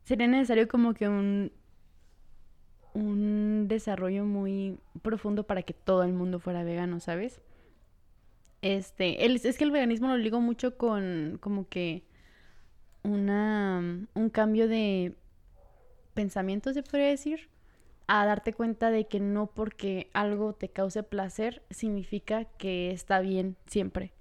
[0.03, 1.51] sería necesario como que un,
[2.93, 7.41] un desarrollo muy profundo para que todo el mundo fuera vegano, ¿sabes?
[8.61, 12.03] Este, es que el veganismo lo ligo mucho con como que
[13.03, 13.79] una,
[14.13, 15.15] un cambio de
[16.13, 17.49] pensamiento, se podría decir,
[18.07, 23.55] a darte cuenta de que no porque algo te cause placer significa que está bien
[23.67, 24.13] siempre.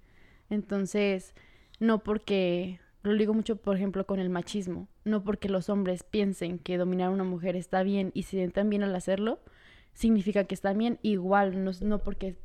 [0.49, 1.35] Entonces,
[1.79, 6.59] no porque, lo digo mucho, por ejemplo, con el machismo, no porque los hombres piensen
[6.59, 9.39] que dominar a una mujer está bien y se sientan bien al hacerlo,
[9.93, 10.99] significa que está bien.
[11.01, 12.37] Igual, no, no porque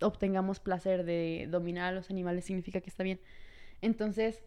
[0.00, 3.20] obtengamos placer de dominar a los animales significa que está bien.
[3.80, 4.42] Entonces,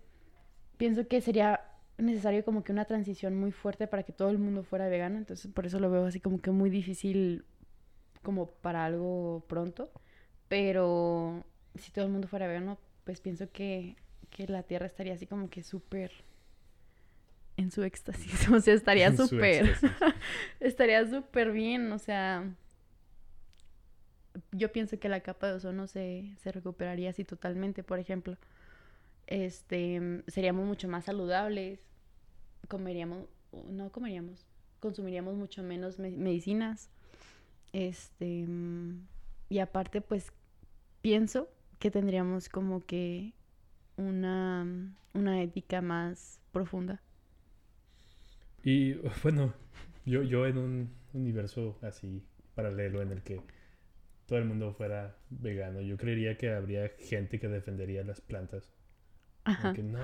[0.78, 1.62] pienso que sería
[1.98, 5.18] necesario como que una transición muy fuerte para que todo el mundo fuera vegano.
[5.18, 7.46] Entonces, por eso lo veo así como que muy difícil
[8.22, 9.92] como para algo pronto.
[10.48, 13.96] Pero si todo el mundo fuera vegano, pues pienso que,
[14.32, 16.12] que la Tierra estaría así como que súper
[17.58, 18.50] en su éxtasis.
[18.50, 19.76] O sea, estaría súper...
[20.60, 21.92] estaría súper bien.
[21.92, 22.50] O sea,
[24.52, 28.38] yo pienso que la capa de ozono se, se recuperaría así totalmente, por ejemplo.
[29.28, 31.80] Este, seríamos mucho más saludables.
[32.68, 33.28] Comeríamos,
[33.70, 34.46] no comeríamos,
[34.80, 36.90] consumiríamos mucho menos me- medicinas.
[37.74, 38.48] Este,
[39.50, 40.32] y aparte, pues
[41.02, 43.34] pienso que tendríamos como que
[43.98, 44.66] una,
[45.14, 47.02] una ética más profunda.
[48.64, 49.54] Y bueno,
[50.06, 52.24] yo, yo en un universo así
[52.56, 53.42] paralelo en el que
[54.26, 58.72] todo el mundo fuera vegano, yo creería que habría gente que defendería las plantas.
[59.56, 59.74] Como Ajá.
[59.74, 60.00] que no,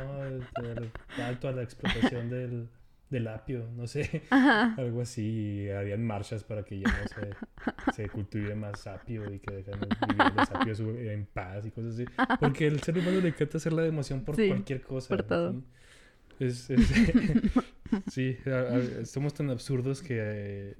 [1.18, 2.70] alto a la explotación del,
[3.10, 4.74] del apio, no sé, Ajá.
[4.78, 5.64] algo así.
[5.66, 9.80] y harían marchas para que ya no se, se cultive más apio y que dejen
[10.08, 12.06] vivir los apios en paz y cosas así.
[12.40, 15.08] Porque el ser humano le encanta hacer la emoción por Sí, cualquier cosa.
[15.10, 15.56] por todo.
[16.40, 16.88] Es, es-
[18.12, 20.76] sí, a- a- somos tan absurdos que,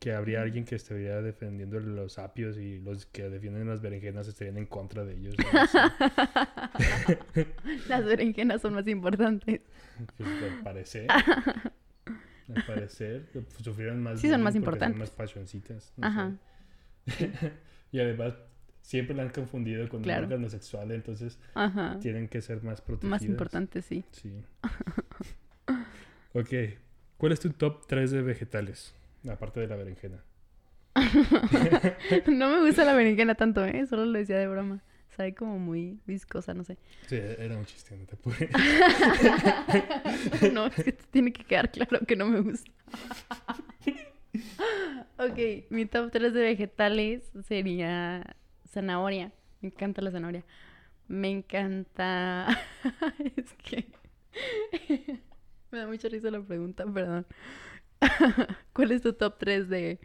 [0.00, 4.58] que habría alguien que estaría defendiendo los apios y los que defienden las berenjenas estarían
[4.58, 5.34] en contra de ellos.
[7.88, 9.60] Las berenjenas son más importantes.
[10.16, 11.06] pues, al parecer.
[12.54, 13.26] Al parecer,
[13.60, 14.20] sufrieron más.
[14.20, 14.92] Sí, son más importantes.
[14.94, 15.92] Son más pasioncitas.
[15.96, 16.32] no Ajá.
[17.90, 18.34] y además,
[18.82, 20.26] siempre la han confundido con Claro.
[20.26, 21.98] un órgano sexual, entonces Ajá.
[22.00, 23.10] tienen que ser más protegidas.
[23.10, 24.04] Más importante, sí.
[24.12, 24.32] Sí.
[26.34, 26.50] ok.
[27.16, 28.94] ¿Cuál es tu top 3 de vegetales?
[29.30, 30.24] Aparte de la berenjena.
[32.26, 33.86] no me gusta la berenjena tanto, ¿eh?
[33.86, 34.82] Solo lo decía de broma.
[35.16, 36.76] Sabe como muy viscosa, no sé.
[37.06, 38.50] Sí, era un chiste, no te apures.
[40.52, 42.70] no, es que te tiene que quedar claro que no me gusta.
[45.18, 48.36] ok, mi top 3 de vegetales sería
[48.68, 49.32] zanahoria.
[49.62, 50.44] Me encanta la zanahoria.
[51.08, 52.48] Me encanta...
[53.36, 53.86] es que...
[55.70, 57.26] me da mucha risa la pregunta, perdón.
[58.72, 59.98] ¿Cuál es tu top 3 de,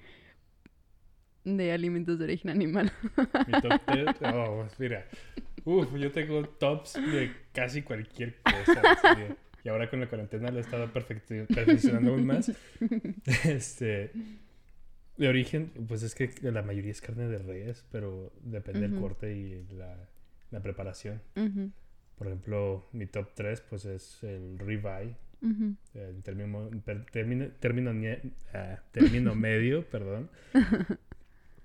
[1.44, 2.92] de alimentos de origen animal?
[3.48, 4.06] Mi top 3.
[4.34, 5.06] Oh, pues mira.
[5.64, 8.82] Uf, yo tengo tops de casi cualquier cosa.
[9.64, 12.52] Y ahora con la cuarentena lo he estado perfeccionando aún más.
[13.46, 14.12] Este.
[15.18, 19.36] De origen, pues es que la mayoría es carne de res, pero depende del corte
[19.36, 20.10] y la,
[20.50, 21.22] la preparación.
[22.18, 25.76] Por ejemplo, mi top 3 pues es el ribeye, ujú.
[25.96, 30.30] el término, per- término, término, nie- ah, término medio, perdón.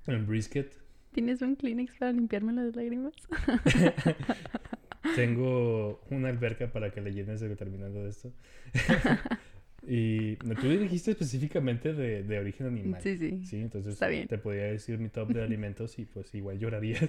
[0.07, 0.73] El brisket.
[1.13, 3.15] ¿Tienes un Kleenex para limpiarme las lágrimas?
[5.15, 8.33] Tengo una alberca para que le llenes terminando de esto.
[9.87, 13.01] y tú dijiste específicamente de, de origen animal.
[13.03, 13.43] Sí, sí.
[13.45, 14.27] Sí, entonces Está bien.
[14.29, 17.09] te podía decir mi top de alimentos y pues igual llorarías.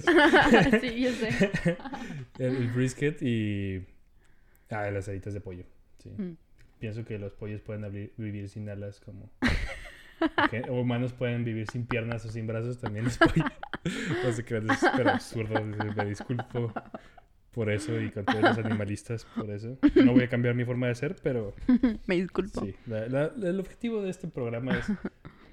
[0.82, 1.52] sí, yo sé.
[2.40, 3.84] el, el brisket y...
[4.70, 5.64] Ah, las alitas de pollo.
[6.04, 6.10] Sí.
[6.10, 6.38] Mm.
[6.80, 9.30] Pienso que los pollos pueden abrir- vivir sin alas como...
[10.70, 13.52] o humanos pueden vivir sin piernas o sin brazos, también los pollos.
[14.24, 14.64] no sé qué, es
[14.96, 15.64] pero absurdo.
[15.64, 16.72] Me disculpo
[17.52, 19.78] por eso y con todos los animalistas por eso.
[19.96, 21.54] No voy a cambiar mi forma de ser, pero
[22.08, 22.62] Me disculpo.
[22.66, 22.76] sí.
[22.88, 24.86] la- la- el objetivo de este programa es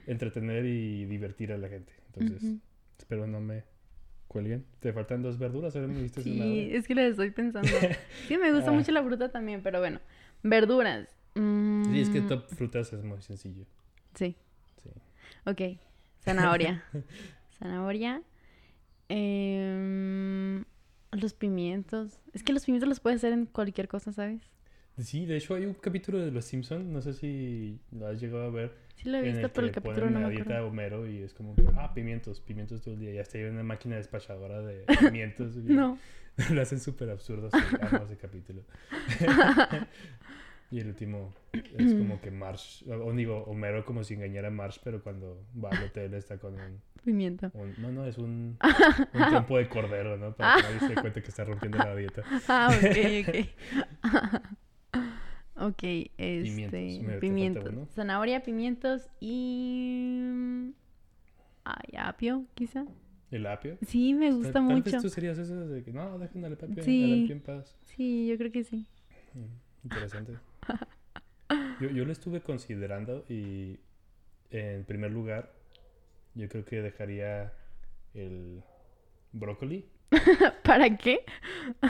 [0.06, 1.92] entretener y divertir a la gente.
[2.14, 2.56] Entonces,
[2.98, 3.64] espero no me
[4.28, 4.64] cuelguen.
[4.80, 7.68] Te faltan dos verduras, ahora dijiste Sí, es que les estoy pensando.
[8.28, 8.74] Sí, me gusta Ah.
[8.74, 10.00] mucho la fruta también, pero bueno.
[10.44, 11.08] Verduras.
[11.34, 13.64] Mm, Sí, es que top frutas es muy sencillo.
[14.14, 14.36] Sí,
[14.82, 14.90] Sí.
[15.46, 15.80] ok.
[16.24, 16.84] Zanahoria.
[17.58, 18.22] Zanahoria.
[19.08, 20.64] Em,
[21.12, 22.20] los pimientos.
[22.32, 24.42] Es que los pimientos los puedes hacer en cualquier cosa, ¿sabes?
[24.98, 28.44] Sí, de hecho hay un capítulo de Los Simpsons, no sé si lo has llegado
[28.44, 31.18] a ver, Sí lo he visto, el pero el capítulo no dieta a Homero y
[31.22, 33.12] es como que, ah, pimientos, pimientos todo el día.
[33.12, 35.56] Y hasta hay una máquina despachadora de pimientos.
[35.56, 35.98] No.
[36.52, 37.48] Lo hacen súper absurdo,
[38.04, 38.62] ese capítulo.
[40.74, 44.78] Y el último es como que Marsh, o digo, Homero como si engañara a Marsh,
[44.82, 47.50] pero cuando va al hotel está con un, Pimiento.
[47.54, 48.58] un- no, no, es un,
[49.14, 50.34] un trompo de cordero, ¿no?
[50.34, 52.22] Para que nadie se dé cuenta que está rompiendo la dieta.
[52.48, 53.34] Ah, ok, ok.
[55.56, 55.82] ok,
[56.18, 56.42] este.
[56.42, 57.64] Pimientos, Pimientos.
[57.72, 57.86] uno.
[57.94, 60.72] Zanahoria, pimientos y.
[61.64, 62.84] Ay, apio, quizá.
[63.30, 63.78] ¿El apio?
[63.86, 64.90] Sí, me gusta Tal- mucho.
[64.92, 67.28] vez tú serías esa de que no, dejen al apio, Sí.
[67.30, 67.76] en paz.
[67.84, 68.86] Sí, yo creo que sí.
[69.34, 70.32] Mm, Interesante.
[71.80, 73.78] Yo, yo lo estuve considerando y
[74.50, 75.52] en primer lugar
[76.34, 77.52] yo creo que dejaría
[78.14, 78.62] el
[79.32, 79.84] brócoli.
[80.62, 81.24] ¿Para qué?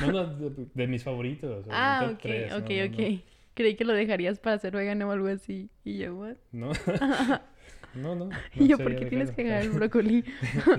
[0.00, 1.66] No, no, de, de mis favoritos.
[1.70, 3.20] Ah, ok, tres, no, ok, no, ok.
[3.54, 5.70] Creí que lo dejarías para ser vegano o algo así.
[5.84, 6.36] Y yo, ¿what?
[6.50, 6.72] No,
[7.94, 8.26] no, no.
[8.26, 10.24] no, y yo, no ¿por qué tienes que dejar el brócoli?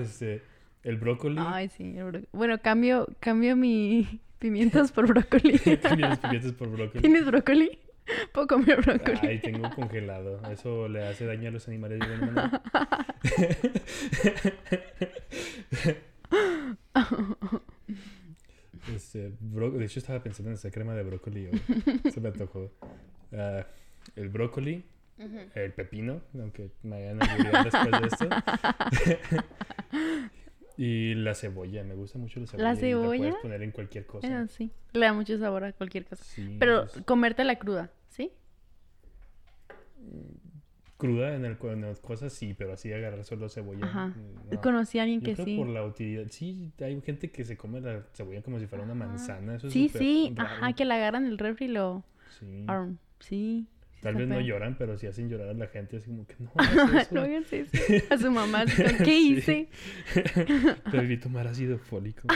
[0.00, 0.42] Este,
[0.82, 1.38] el brócoli.
[1.40, 2.28] Ay, sí, el brócoli.
[2.32, 5.58] Bueno, cambio, cambio mi pimientos por brócoli.
[5.58, 7.00] Por brócoli.
[7.00, 7.78] ¿Tienes brócoli?
[8.32, 9.18] Puedo comer brócoli.
[9.22, 10.40] Ay, tengo congelado.
[10.50, 12.62] Eso le hace daño a los animales de manera.
[18.94, 21.46] Este, bró- de hecho, estaba pensando en esa crema de brócoli.
[21.46, 21.60] hoy.
[22.12, 22.70] Se me antojó.
[23.32, 23.66] Ah,
[24.14, 24.84] el brócoli,
[25.18, 25.38] Ujú.
[25.54, 27.18] el pepino, aunque me hagan
[27.64, 28.28] después de esto.
[30.76, 32.68] y la cebolla, me gusta mucho la cebolla.
[32.70, 33.18] ¿La cebolla?
[33.18, 34.40] puedes poner en cualquier cosa.
[34.42, 34.70] Ah, sí.
[34.92, 36.22] Le da mucho sabor a cualquier cosa.
[36.24, 38.32] Sí, Pero es comértela cruda, ¿sí?
[40.96, 43.84] cruda en el, en las cosas, sí, pero así agarrar solo cebolla.
[43.84, 44.06] Ajá.
[44.08, 44.60] mm, no.
[44.60, 45.56] Conocí a alguien Yo que creo sí.
[45.58, 46.26] por la utilidad.
[46.30, 49.56] Sí, hay gente que se come la cebolla como si fuera una manzana.
[49.56, 50.34] Eso Sí, sí.
[50.38, 52.02] Ajá, que la agarran el refri y lo...
[52.38, 52.64] Sí.
[52.66, 52.98] arm.
[53.20, 53.66] Sí.
[54.00, 55.96] Tal vez no lloran, pero sí hacen llorar a la gente.
[55.96, 57.14] Así como que no hagas eso.
[57.14, 58.04] no hagas eso.
[58.10, 58.64] A su mamá.
[59.04, 59.68] ¿Qué hice?
[60.92, 62.28] Debí tomar ácido fólico.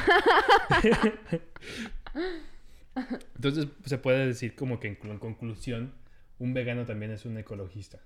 [3.37, 5.95] Entonces se puede decir como que en conclusión,
[6.39, 8.01] un vegano también es un ecologista.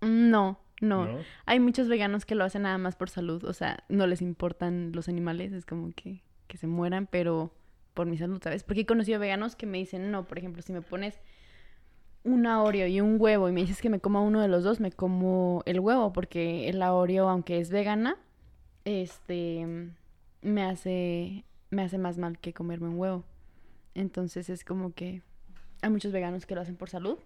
[0.00, 1.18] No, no, ¿no?
[1.46, 3.44] Hay muchos veganos que lo hacen nada más por salud.
[3.44, 5.52] O sea, no les importan los animales.
[5.52, 7.54] Es como que, que se mueran, pero
[7.94, 8.64] por mi salud, ¿sabes?
[8.64, 11.20] Porque he conocido veganos que me dicen, no, por ejemplo, si me pones
[12.24, 14.80] una Oreo y un huevo y me dices que me coma uno de los dos,
[14.80, 18.16] me como el huevo, porque la Oreo, aunque es vegana,
[18.84, 19.66] este
[20.42, 23.24] me hace, me hace más mal que comerme un huevo.
[23.94, 25.22] Entonces es como que
[25.82, 27.18] hay muchos veganos que lo hacen por salud.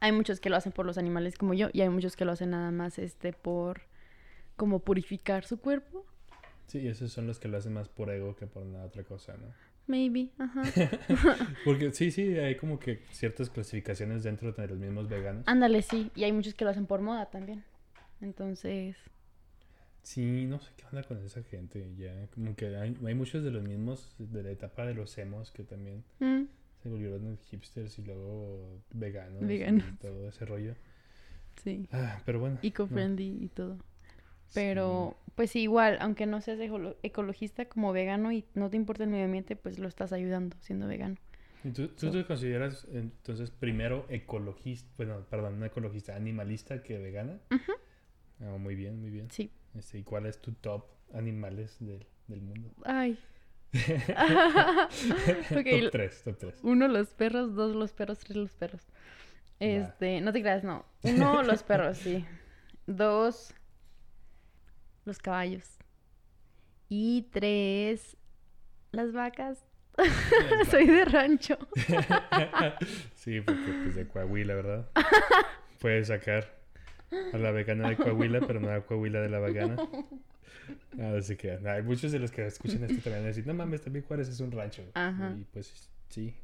[0.00, 2.32] Hay muchos que lo hacen por los animales como yo y hay muchos que lo
[2.32, 3.80] hacen nada más este por
[4.56, 6.04] como purificar su cuerpo.
[6.66, 9.36] Sí, esos son los que lo hacen más por ego que por nada otra cosa,
[9.36, 9.46] ¿no?
[9.86, 10.62] Maybe, ajá.
[11.64, 15.44] Porque sí, sí, hay como que ciertas clasificaciones dentro de los mismos veganos.
[15.46, 16.10] Ándale, sí.
[16.14, 17.64] Y hay muchos que lo hacen por moda también.
[18.20, 18.96] Entonces,
[20.02, 21.92] Sí, no sé qué onda con esa gente.
[21.96, 25.50] Ya, como que hay, hay muchos de los mismos de la etapa de los emos
[25.50, 26.44] que también mm,
[26.80, 29.84] se volvieron hipsters y luego veganos, Veganos.
[29.84, 30.76] y todo ese rollo.
[31.62, 31.88] sí.
[31.90, 32.54] Ah, pero bueno.
[32.62, 32.68] no.
[32.68, 33.78] Eco-friendly y todo.
[34.54, 39.04] Pero, pues sí, igual, aunque no seas ecolo- ecologista como vegano y no te importa
[39.04, 41.16] el medio ambiente, pues lo estás ayudando siendo vegano.
[41.64, 47.38] ¿Y tú, tú te consideras entonces primero ecologista, bueno, perdón, no ecologista, animalista que vegana?
[48.40, 49.30] Ah, muy bien, muy bien.
[49.30, 49.50] Sí.
[49.76, 52.70] Este, ¿Y cuál es tu top animales del, del mundo?
[52.84, 53.18] Ay.
[55.50, 56.54] Ok, top 3, top 3.
[56.62, 57.54] Uno, los perros.
[57.54, 58.18] Dos, los perros.
[58.18, 58.82] Tres, los perros.
[59.58, 60.84] Este, no te creas, no.
[61.02, 62.24] Uno, los perros, sí.
[62.86, 63.52] Dos,
[65.06, 65.78] los caballos.
[66.88, 68.16] Y tres,
[68.92, 69.64] las vacas.
[70.70, 71.56] Soy de rancho.
[73.14, 74.90] sí, porque pues de Coahuila, ¿verdad?
[75.80, 76.58] Puedes sacar
[77.32, 79.76] a la vegana de Coahuila, pero no a Coahuila de la vegana.
[81.22, 81.66] Se quedan.
[81.66, 84.28] Hay muchos de los que escuchan esto también van a decir, no mames, también Juárez
[84.28, 84.82] es un rancho.
[84.94, 85.34] Ajá.
[85.38, 86.34] Y pues sí.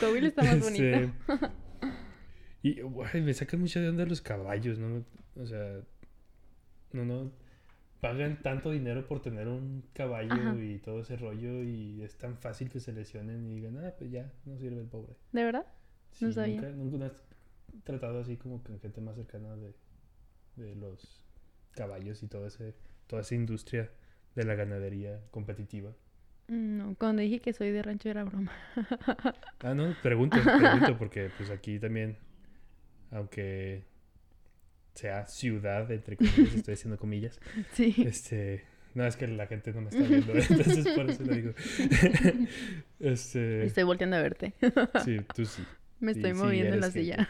[0.00, 0.84] Coahuila está más bonito.
[0.84, 1.12] Este,
[2.62, 5.04] y me sacan mucha de onda los caballos, ¿no?
[5.36, 5.80] O sea,
[6.92, 7.41] no, no.
[8.02, 10.56] Pagan tanto dinero por tener un caballo Ajá.
[10.60, 14.10] y todo ese rollo y es tan fácil que se lesionen y digan, ah, pues
[14.10, 15.14] ya, no sirve el pobre.
[15.32, 15.66] ¿De verdad?
[16.20, 16.62] No Sí, sabía.
[16.62, 17.22] Nunca, nunca has
[17.84, 19.74] tratado así como con gente más cercana de,
[20.56, 21.24] de los
[21.72, 22.74] caballos y todo ese,
[23.08, 23.90] toda esa industria
[24.36, 25.92] de la ganadería competitiva.
[26.48, 28.52] Mm, No, cuando dije que soy de rancho era broma.
[29.62, 32.18] Ah, no, pregunto, pregunto, porque pues aquí también,
[33.10, 33.84] aunque
[34.94, 37.40] sea ciudad, entre comillas, estoy haciendo comillas,
[37.72, 37.94] Sí.
[38.06, 41.52] este, no, es que la gente no me está viendo, entonces por eso lo digo.
[43.00, 44.52] este, Estoy volteando a verte.
[45.04, 45.62] sí, tú sí.
[46.00, 47.28] Me estoy sí, moviendo en la silla.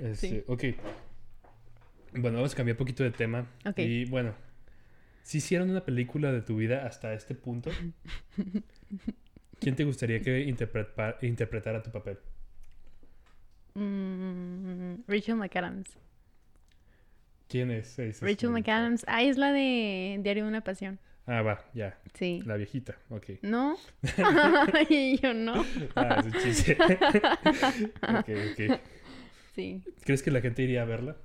[0.00, 0.44] Este, Sí.
[0.46, 0.64] Ok.
[2.14, 3.46] Bueno, vamos a cambiar un poquito de tema.
[3.64, 3.78] Ok.
[3.78, 4.34] Y bueno,
[5.22, 7.70] si hicieran una película de tu vida hasta este punto,
[9.58, 12.18] ¿quién te gustaría que interpreta- interpretara tu papel?
[13.74, 15.88] Mm, Rachel McAdams.
[17.52, 17.98] ¿Quién es?
[17.98, 19.04] Es- Rachel el- McAdams.
[19.06, 20.98] Ah, es la de Diario de una Pasión.
[21.26, 21.98] Ah, va, ya.
[22.14, 22.42] Sí.
[22.46, 23.26] La viejita, ok.
[23.42, 23.76] ¿No?
[24.88, 25.64] y yo no.
[25.94, 26.76] Ah, es un chiste.
[28.02, 28.80] ok, ok.
[29.54, 29.82] Sí.
[30.04, 31.16] ¿Crees que la gente iría a verla?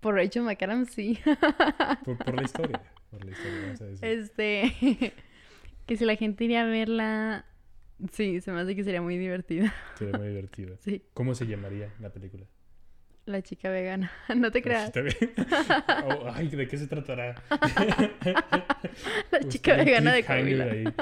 [0.00, 1.18] Por Rachel McAdams, sí.
[2.04, 2.82] Por, por la historia.
[3.10, 4.04] Por la historia, vamos a decir.
[4.08, 5.12] Este.
[5.86, 7.46] que si la gente iría a verla.
[8.10, 9.72] Sí, se me hace que sería muy divertida.
[9.96, 10.76] Sería muy divertido.
[10.80, 11.04] Sí.
[11.14, 12.44] ¿Cómo se llamaría la película?
[13.26, 14.10] La chica vegana.
[14.36, 14.92] No te creas.
[16.04, 17.34] Oh, ay, ¿de qué se tratará?
[19.30, 20.92] La chica un vegana de Coahuila.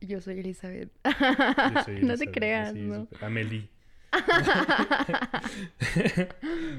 [0.00, 0.90] Yo soy Elizabeth.
[1.04, 3.06] Yo soy no te Elizabeth, creas, así, ¿no?
[3.20, 3.68] Amelie.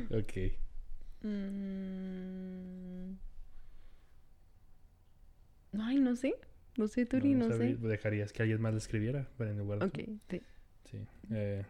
[0.09, 0.33] ok.
[1.23, 3.13] Mm.
[5.79, 6.35] Ay, no sé.
[6.77, 7.87] No sé, Turi, no, sabría- sé.
[7.87, 9.27] ¿Dejarías que alguien más la escribiera?
[9.37, 10.41] Para en lugar de Ok, sí.
[10.85, 10.97] Sí.
[11.31, 11.63] Eh,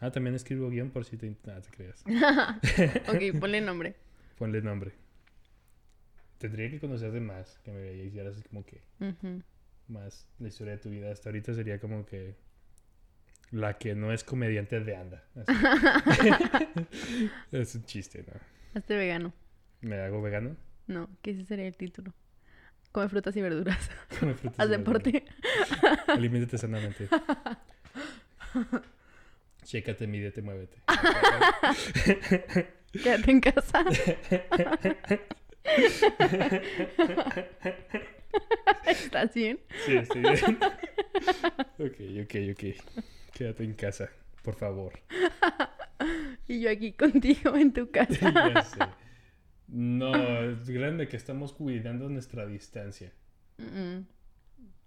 [0.00, 1.36] Ah, también escribo guion por si te...
[1.46, 2.04] Ah, te creas.
[3.08, 3.96] ok, ponle nombre.
[4.38, 4.92] Ponle nombre.
[6.38, 8.82] Tendría que conocerte más, que me hicieras como que
[9.88, 11.12] más la historia de tu vida.
[11.12, 12.34] Hasta ahorita sería como que
[13.52, 15.24] la que no es comediante de anda.
[17.52, 18.34] es un chiste, ¿no?
[18.78, 19.32] Hazte vegano.
[19.80, 20.56] ¿Me hago vegano?
[20.86, 22.12] No, que ese sería el título.
[22.90, 23.90] Come frutas y verduras.
[24.20, 25.02] Come frutas Haz y verduras.
[25.02, 25.24] deporte.
[26.08, 27.08] Aliméntate sanamente.
[29.64, 30.76] Chécate, mídete, muévete.
[32.92, 33.84] Quédate en casa.
[38.86, 39.58] ¿Estás bien?
[39.84, 40.58] Sí, estoy bien.
[41.78, 42.64] ok, ok, ok.
[43.32, 44.10] Quédate en casa,
[44.42, 44.92] por favor.
[46.46, 48.30] Y yo aquí contigo en tu casa.
[48.54, 48.78] ya sé.
[49.68, 53.12] No, es grande que estamos cuidando nuestra distancia.
[53.56, 54.00] Mm,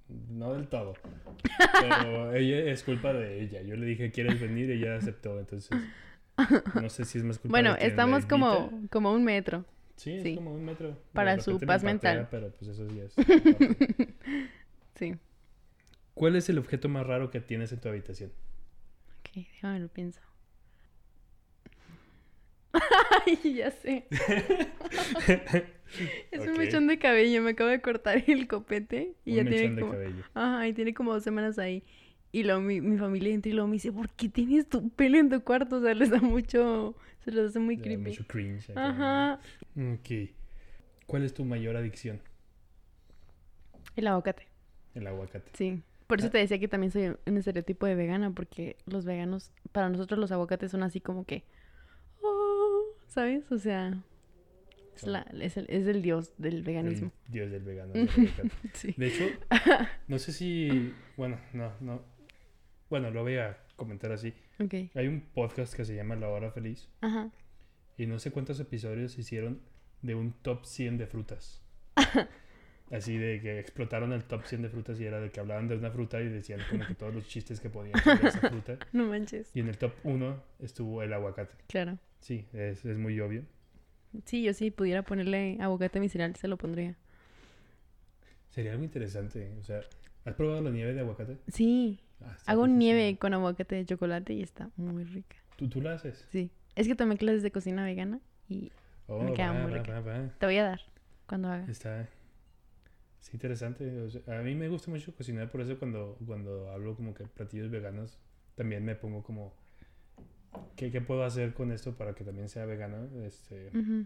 [0.10, 0.94] No del todo.
[1.82, 3.62] Pero ella es culpa de ella.
[3.62, 4.70] Yo le dije, ¿quieres venir?
[4.70, 5.40] Y ella aceptó.
[5.40, 5.78] Entonces,
[6.76, 9.66] no sé si es más culpa Bueno, de estamos como, como un metro.
[9.98, 10.36] Sí, es sí.
[10.36, 10.98] como un metro.
[11.14, 12.28] Para su me paz patea, mental.
[12.32, 13.16] Pero pues eso ya es.
[14.96, 15.16] Sí.
[16.16, 18.32] ¿Cuál es el objeto más raro que tienes en tu habitación?
[19.20, 20.20] Ok, déjame lo pienso.
[23.28, 24.08] Ay, ya sé.
[26.32, 27.42] es un mechón de cabello.
[27.42, 29.94] Me acabo de cortar el copete y ya Un mechón tiene de como.
[29.94, 30.24] cabello.
[30.34, 31.84] Ajá, y tiene como dos semanas ahí.
[32.32, 35.18] Y luego mi, mi familia entra y luego me dice, ¿por qué tienes tu pelo
[35.18, 35.78] en tu cuarto?
[35.78, 36.96] O sea, les da mucho.
[37.24, 38.10] Se les hace muy creepy.
[38.12, 38.70] Mucho cringe.
[38.76, 39.40] Ajá.
[39.76, 40.30] Ok.
[41.06, 42.20] ¿Cuál es tu mayor adicción?
[43.96, 44.48] El aguacate.
[44.94, 45.50] El aguacate.
[45.54, 45.82] Sí.
[46.06, 46.32] Por eso Ah.
[46.32, 50.32] te decía que también soy un estereotipo de vegana, porque los veganos, para nosotros los
[50.32, 51.44] aguacates son así como que.
[52.22, 53.52] "Oh", ¿Sabes?
[53.52, 54.02] O sea.
[54.98, 57.12] Es, la, es, el, es el dios del veganismo.
[57.28, 58.08] El dios del aguacate.
[58.74, 58.94] Sí.
[58.98, 59.26] De hecho,
[60.08, 60.94] no sé si.
[61.16, 62.02] Bueno, no, no.
[62.90, 64.34] Bueno, lo voy a comentar así.
[64.96, 66.90] Hay un podcast que se llama La Hora Feliz.
[67.02, 67.30] Ajá.
[67.98, 69.62] Y no sé cuántos episodios hicieron
[70.02, 71.62] de un top 100 de frutas.
[72.92, 75.76] Así de que explotaron el top 100 de frutas y era de que hablaban de
[75.76, 78.78] una fruta y decían como que todos los chistes que podían sobre esa fruta.
[78.94, 79.54] No manches.
[79.54, 81.54] Y en el top 1 estuvo el aguacate.
[81.68, 81.98] Claro.
[82.22, 83.44] Sí, es, es muy obvio.
[84.26, 86.96] Sí, yo sí pudiera ponerle aguacate a mi cereal, se lo pondría.
[88.50, 89.52] Sería algo interesante.
[89.60, 89.82] O sea,
[90.26, 91.38] ¿has probado la nieve de aguacate?
[91.48, 92.00] Sí.
[92.22, 95.36] Ah, Hago nieve con aguacate de chocolate y está muy rica.
[95.56, 96.26] ¿Tú, tú la haces?
[96.32, 96.50] Sí.
[96.76, 98.72] Es que tomé clases de cocina vegana y
[99.10, 100.00] Oh, Me queda va, muy rica.
[100.00, 100.30] va, va.
[100.38, 100.82] te voy a dar
[101.28, 101.66] cuando haga.
[101.72, 102.10] Está
[103.22, 104.02] sí, interesante.
[104.02, 107.24] O sea, a mí me gusta mucho cocinar, por eso cuando, cuando hablo como que
[107.26, 108.20] platillos veganos,
[108.56, 109.54] también me pongo como,
[110.76, 113.08] ¿qué, qué puedo hacer con esto para que también sea vegano?
[113.24, 114.06] Este, Ujú.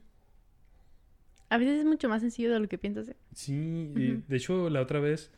[1.49, 3.09] A veces es mucho más sencillo de lo que piensas.
[3.09, 3.15] ¿eh?
[3.33, 4.23] sí, y Ujú.
[4.27, 5.31] de hecho la otra vez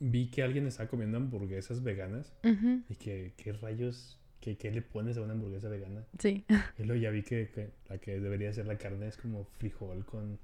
[0.00, 2.82] vi que alguien estaba comiendo hamburguesas veganas Ujú.
[2.88, 6.04] y que, ¿qué rayos, qué, qué le pones a una hamburguesa vegana?
[6.18, 6.44] Sí.
[6.78, 10.04] Y luego ya vi que, que la que debería ser la carne es como frijol
[10.04, 10.38] con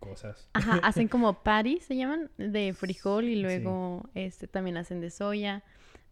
[0.00, 0.48] cosas.
[0.52, 3.42] Ajá, hacen como patties, se llaman, de frijol y Sí.
[3.42, 5.62] luego este también hacen de soya.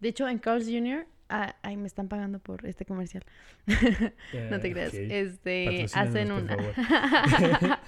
[0.01, 3.25] De hecho, en Carl's Jr., ah, ay, me están pagando por este comercial.
[4.51, 4.95] No te Eh, creas.
[4.95, 6.57] Este, hacen una.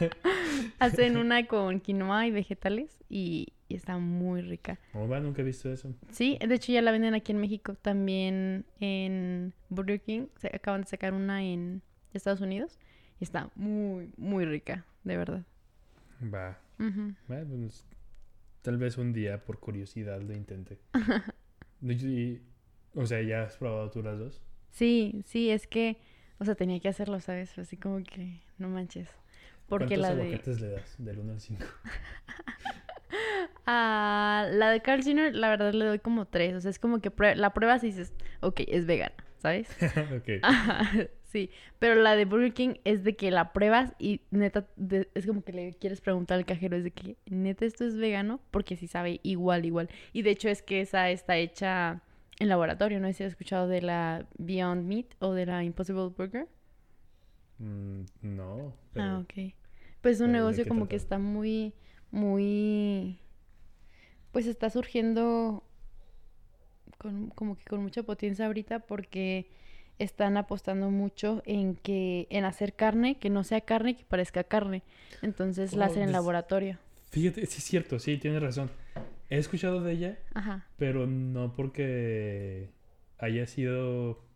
[0.78, 4.78] hacen una con quinoa y vegetales y, y está muy rica.
[4.94, 5.94] Oh, va, nunca he visto eso.
[6.10, 7.74] Sí, de hecho ya la venden aquí en México.
[7.74, 10.26] También en Burger King.
[10.36, 11.82] Se acaban de sacar una en
[12.12, 12.78] Estados Unidos.
[13.20, 15.42] Y está muy, muy rica, de verdad.
[16.22, 16.58] Va.
[17.26, 17.84] Pues,
[18.62, 20.78] tal vez un día por curiosidad lo intente.
[21.80, 22.40] Y-
[22.94, 24.42] o sea, ¿ya has probado tú las dos?
[24.70, 25.98] Sí, sí, es que,
[26.38, 27.56] o sea, tenía que hacerlo, ¿sabes?
[27.58, 29.08] Así como que, no manches.
[29.68, 30.22] Porque ¿Cuántos la de...
[30.28, 30.94] aguacates le das?
[30.98, 31.64] Del 1 al 5.
[33.70, 36.54] Ah, la de Carl Jr., la verdad le doy como tres.
[36.54, 39.68] O sea, es como que prue- la pruebas y dices, ok, es vegana, ¿sabes?
[40.16, 40.28] ok.
[40.42, 40.90] Ajá,
[41.24, 41.50] sí.
[41.78, 45.42] Pero la de Burger King es de que la pruebas y neta, de- es como
[45.44, 48.86] que le quieres preguntar al cajero, es de que, neta, esto es vegano, porque sí
[48.86, 49.90] sabe igual, igual.
[50.14, 52.02] Y de hecho es que esa está hecha
[52.38, 53.00] en laboratorio.
[53.00, 56.48] No sé si has escuchado de la Beyond Meat o de la Impossible Burger.
[57.58, 58.74] Mm, no.
[58.96, 59.54] Ah, ok.
[60.00, 61.74] Pues es un pero ¿de negocio como que está muy,
[62.10, 63.20] muy,
[64.32, 65.64] pues está surgiendo
[66.98, 69.50] con, como que con mucha potencia ahorita porque
[69.98, 74.84] están apostando mucho en que, en hacer carne que no sea carne que parezca carne.
[75.22, 76.78] Entonces la Oh, hacen en laboratorio.
[77.10, 78.70] Fíjate, sí es cierto, sí, tienes razón.
[79.30, 80.66] He escuchado de ella, Ajá.
[80.76, 82.70] pero no porque
[83.18, 84.26] haya sido...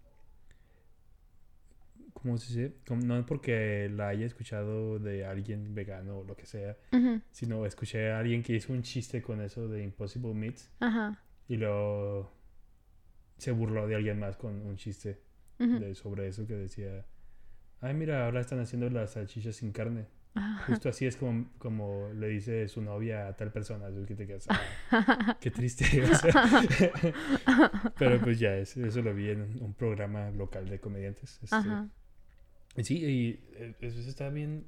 [2.13, 2.77] ¿Cómo se dice?
[3.05, 8.11] No porque la haya escuchado de alguien vegano o lo que sea, Ujú, sino escuché
[8.13, 11.19] a alguien que hizo un chiste con eso de Impossible Meats Ajá.
[11.49, 12.31] y luego
[13.39, 15.21] se burló de alguien más con un chiste
[15.59, 17.05] de, sobre eso que decía,
[17.81, 20.07] ay mira, ahora están haciendo las salchichas sin carne.
[20.35, 20.65] Ajá.
[20.67, 24.47] Justo así es como, como le dice su novia a tal persona, que te quedas,
[24.49, 25.85] "Ah, qué triste.
[26.03, 26.33] o sea.
[27.99, 31.39] Pero pues ya, es- eso lo vi en un, programa local de comediantes.
[31.43, 31.55] este.
[31.57, 31.89] Ajá.
[32.83, 34.65] Sí, y eh, eso está bien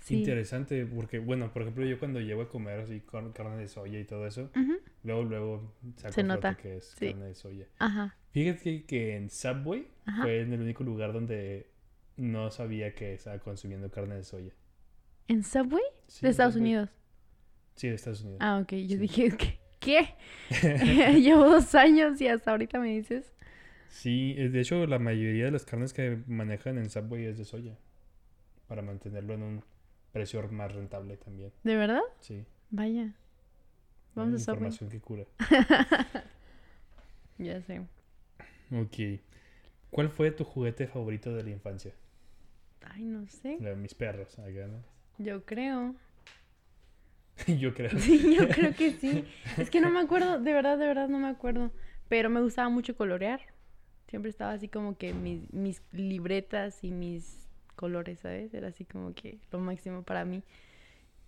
[0.00, 0.16] Sí.
[0.16, 3.98] interesante porque, bueno, por ejemplo, yo cuando llego a comer así con carne de soya
[4.00, 7.08] y todo eso, Ujú, luego, luego saco Se nota, que es sí.
[7.10, 7.66] carne de soya.
[7.78, 8.16] Ajá.
[8.32, 10.22] Fíjate que, que en Subway Ajá.
[10.22, 11.69] fue en el único lugar donde
[12.20, 14.52] no sabía que estaba consumiendo carne de soya.
[15.28, 15.82] ¿En Subway?
[16.06, 16.68] Sí, De Estados Subway.
[16.74, 16.90] Unidos.
[17.76, 18.38] Sí, de Estados Unidos.
[18.42, 18.72] Ah, ok.
[18.72, 18.96] Yo Sí.
[18.98, 19.58] dije, ¿qué?
[19.80, 20.14] ¿Qué?
[21.20, 23.32] Llevo dos años y hasta ahorita me dices.
[23.88, 27.44] Sí, eh, de hecho la mayoría de las carnes que manejan en Subway es de
[27.44, 27.76] soya.
[28.68, 29.64] Para mantenerlo en un
[30.12, 31.52] precio más rentable también.
[31.64, 32.02] ¿De verdad?
[32.20, 32.44] Sí.
[32.70, 33.14] Vaya.
[34.14, 34.54] Vamos a Subway.
[34.56, 35.24] Información que cura.
[37.38, 37.80] Ya sé.
[38.70, 39.20] Ok.
[39.90, 41.92] ¿Cuál fue tu juguete favorito de la infancia?
[42.90, 43.56] Ay, no sé.
[43.58, 44.82] De mis perros, acá, ¿no?
[45.18, 45.94] Yo creo.
[47.46, 47.90] Yo creo.
[47.98, 49.24] Sí, yo creo que sí.
[49.58, 51.70] Es que no me acuerdo, de verdad, de verdad no me acuerdo.
[52.08, 53.40] Pero me gustaba mucho colorear.
[54.08, 58.52] Siempre estaba así como que mis, mis libretas y mis colores, ¿sabes?
[58.52, 60.42] Era así como que lo máximo para mí.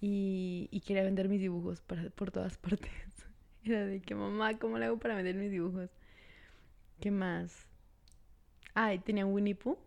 [0.01, 2.91] Y, y quería vender mis dibujos para- por todas partes.
[3.65, 5.91] Era de que, mamá, ¿cómo le hago para vender mis dibujos?
[7.01, 7.67] ¿Qué más?
[8.75, 9.79] Ah, y tenía un Winnie Pooh.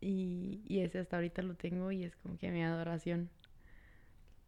[0.00, 3.30] Y, y ese hasta ahorita lo tengo y es como que mi adoración.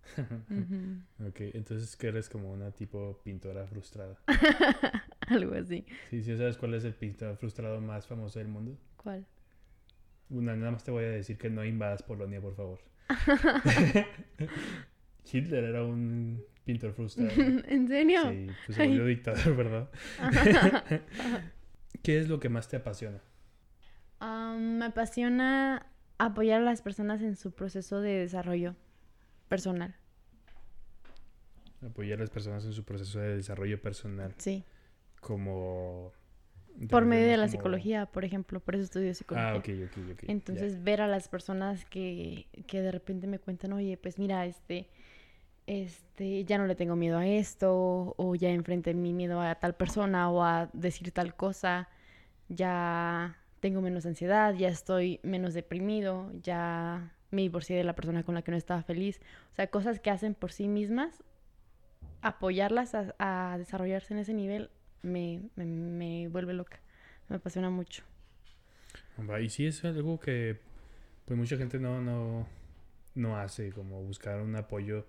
[0.51, 1.28] Ujú.
[1.28, 4.18] Ok, entonces que eres como una tipo pintora frustrada.
[5.28, 5.84] Algo así.
[6.11, 8.76] Sí, sí, ¿sabes cuál es el pintor frustrado más famoso del mundo?
[8.96, 9.26] ¿Cuál?
[10.28, 12.80] Una, nada más te voy a decir que no invadas Polonia, por favor.
[15.32, 17.30] Hitler era un pintor frustrado.
[17.36, 18.20] ¿En serio?
[18.22, 19.90] Sí, pues se volvió dictador, ¿verdad?
[22.03, 23.20] ¿Qué es lo que más te apasiona?
[24.21, 25.87] Me apasiona
[26.18, 28.77] apoyar a las personas en su proceso de desarrollo
[29.49, 29.95] personal.
[31.85, 34.64] Apoyar a las personas en su proceso de desarrollo personal, Sí.
[35.21, 36.12] como...
[36.89, 38.61] Por medio de la como- psicología, por ejemplo.
[38.61, 39.51] Por eso estudio psicología.
[39.53, 40.25] Ah, ok, ok, ok.
[40.29, 44.89] Entonces, ver a las personas que, que de repente me cuentan, oye, pues mira, este,
[45.66, 49.75] este, ya no le tengo miedo a esto, o ya enfrenté mi miedo a tal
[49.75, 51.89] persona, o a decir tal cosa,
[52.49, 58.34] ya tengo menos ansiedad, ya estoy menos deprimido, ya me divorcié de la persona con
[58.34, 59.20] la que no estaba feliz.
[59.52, 61.22] O sea, cosas que hacen por sí mismas,
[62.22, 64.70] apoyarlas a, desarrollarse en ese nivel,
[65.02, 66.80] me, me, vuelve loca.
[67.28, 68.02] Me apasiona mucho.
[69.40, 70.58] Y sí es algo que
[71.26, 72.48] pues mucha gente no, no,
[73.14, 75.06] no hace, como buscar un apoyo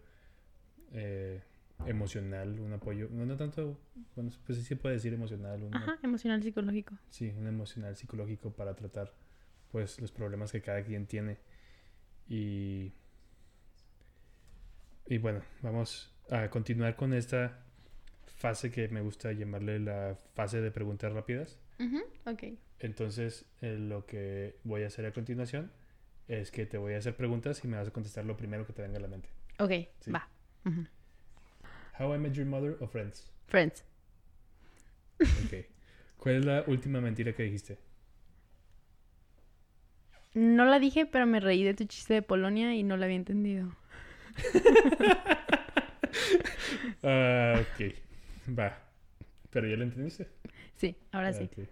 [0.94, 1.42] eh,
[1.86, 3.80] emocional, un apoyo, no, no tanto,
[4.16, 6.96] bueno, pues sí se puede decir emocional, un, Ajá, emocional psicológico.
[7.10, 9.14] sí, un emocional psicológico para tratar
[9.72, 11.38] pues los problemas que cada quien tiene.
[12.28, 12.94] Y,
[15.08, 17.60] y bueno, vamos a continuar con esta
[18.38, 21.58] fase que me gusta llamarle la fase de preguntas rápidas.
[21.80, 22.44] Ujú, Ok.
[22.80, 25.72] Entonces, eh, lo que voy a hacer a continuación
[26.28, 28.74] es que te voy a hacer preguntas y me vas a contestar lo primero que
[28.74, 29.30] te venga a la mente.
[29.60, 30.12] Ok, Sí.
[30.12, 30.28] va.
[30.66, 30.86] Ujú.
[32.00, 33.30] How I Met Your Mother o Friends.
[33.48, 33.84] Friends.
[35.20, 35.66] Ok.
[36.18, 37.78] ¿Cuál es la última mentira que dijiste?
[40.34, 43.18] No la dije, pero me reí de tu chiste de Polonia y no la había
[43.18, 43.76] entendido.
[47.04, 47.94] Ah, ok.
[48.58, 48.78] Va.
[49.50, 50.28] Pero ya lo entendiste.
[50.78, 51.44] Sí, ahora Ah, sí.
[51.44, 51.68] ok.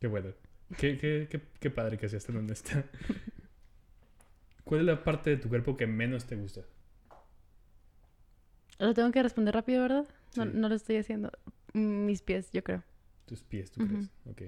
[0.00, 0.32] Qué bueno.
[0.76, 2.84] Qué, qué, qué, qué padre que seas tan honesta.
[4.64, 6.62] ¿Cuál es la parte de tu cuerpo que menos te gusta?
[8.78, 10.04] Lo tengo que responder rápido, ¿verdad?
[10.36, 10.50] No, Sí.
[10.54, 11.32] no lo estoy haciendo.
[11.74, 12.82] Mm, Mis pies, yo creo.
[13.26, 14.10] Tus pies, ¿tú crees?
[14.26, 14.42] Ok.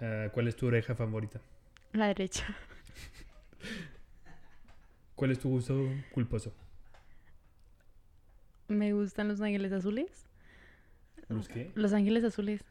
[0.00, 1.40] Ah, ¿Cuál es tu oreja favorita?
[1.92, 2.44] La derecha.
[5.14, 6.52] ¿Cuál es tu gusto culposo?
[8.68, 10.26] Me gustan los ángeles azules.
[11.28, 11.70] ¿Los qué?
[11.74, 12.64] Los ángeles azules.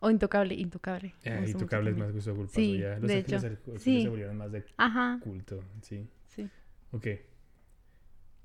[0.00, 1.14] O intocable, intocable.
[1.24, 2.54] Me Ah, gusta y tu mucho cable es más gusto culposo.
[2.54, 2.98] Sí, ya.
[2.98, 3.60] Los de ángeles hecho.
[3.60, 4.02] azules Sí.
[4.02, 6.06] se volvieron más de Ajá, culto, sí.
[6.28, 6.48] sí.
[6.92, 7.06] Ok.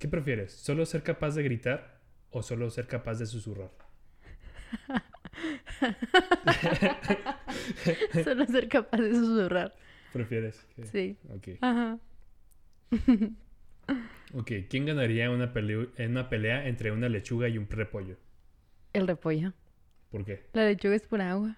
[0.03, 0.51] ¿Qué prefieres?
[0.51, 3.71] ¿Solo ser capaz de gritar o solo ser capaz de susurrar?
[8.25, 9.73] Solo ser capaz de susurrar.
[10.11, 10.67] ¿Prefieres?
[10.75, 11.17] que- Sí.
[11.29, 11.47] Ok.
[11.61, 11.99] Ajá.
[14.33, 14.51] Ok.
[14.69, 15.53] ¿Quién ganaría una
[15.99, 18.17] una pelea entre una lechuga y un repollo?
[18.91, 19.53] El repollo.
[20.11, 20.47] ¿Por qué?
[20.51, 21.55] La lechuga es pura agua.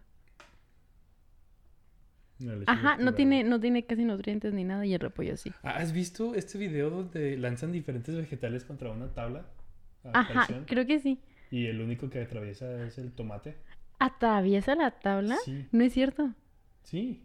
[2.67, 5.51] Ajá, no tiene, no tiene casi nutrientes ni nada y el repollo sí.
[5.63, 9.45] Ah, ¿Has visto este video donde lanzan diferentes vegetales contra una tabla?
[10.03, 10.65] a Ajá, presión?
[10.65, 11.19] creo que sí.
[11.49, 13.55] Y el único que atraviesa es el tomate.
[13.99, 15.37] ¿Atraviesa la tabla?
[15.45, 16.33] Sí, No es cierto.
[16.83, 17.21] sí,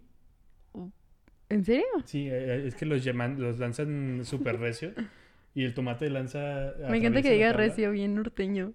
[1.48, 1.84] ¿En serio?
[2.04, 2.28] sí.
[2.30, 4.92] eh, Es que los llaman, los lanzan súper recio.
[5.52, 6.74] Y el tomate lanza.
[6.88, 8.72] Me encanta que diga recio, bien norteño.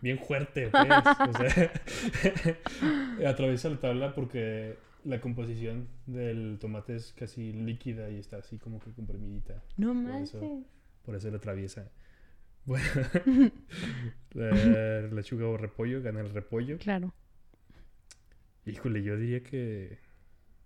[0.00, 0.88] Bien fuerte, pues.
[1.28, 1.72] o sea,
[3.28, 8.80] atraviesa la tabla porque la composición del tomate es casi líquida y está así como
[8.80, 9.62] que comprimidita.
[9.76, 10.40] No eso.
[11.04, 11.90] Por eso lo atraviesa.
[12.66, 12.84] Bueno,
[14.34, 16.76] la lechuga o repollo, gana el repollo.
[16.78, 17.14] Claro.
[18.66, 19.98] Híjole, yo diría que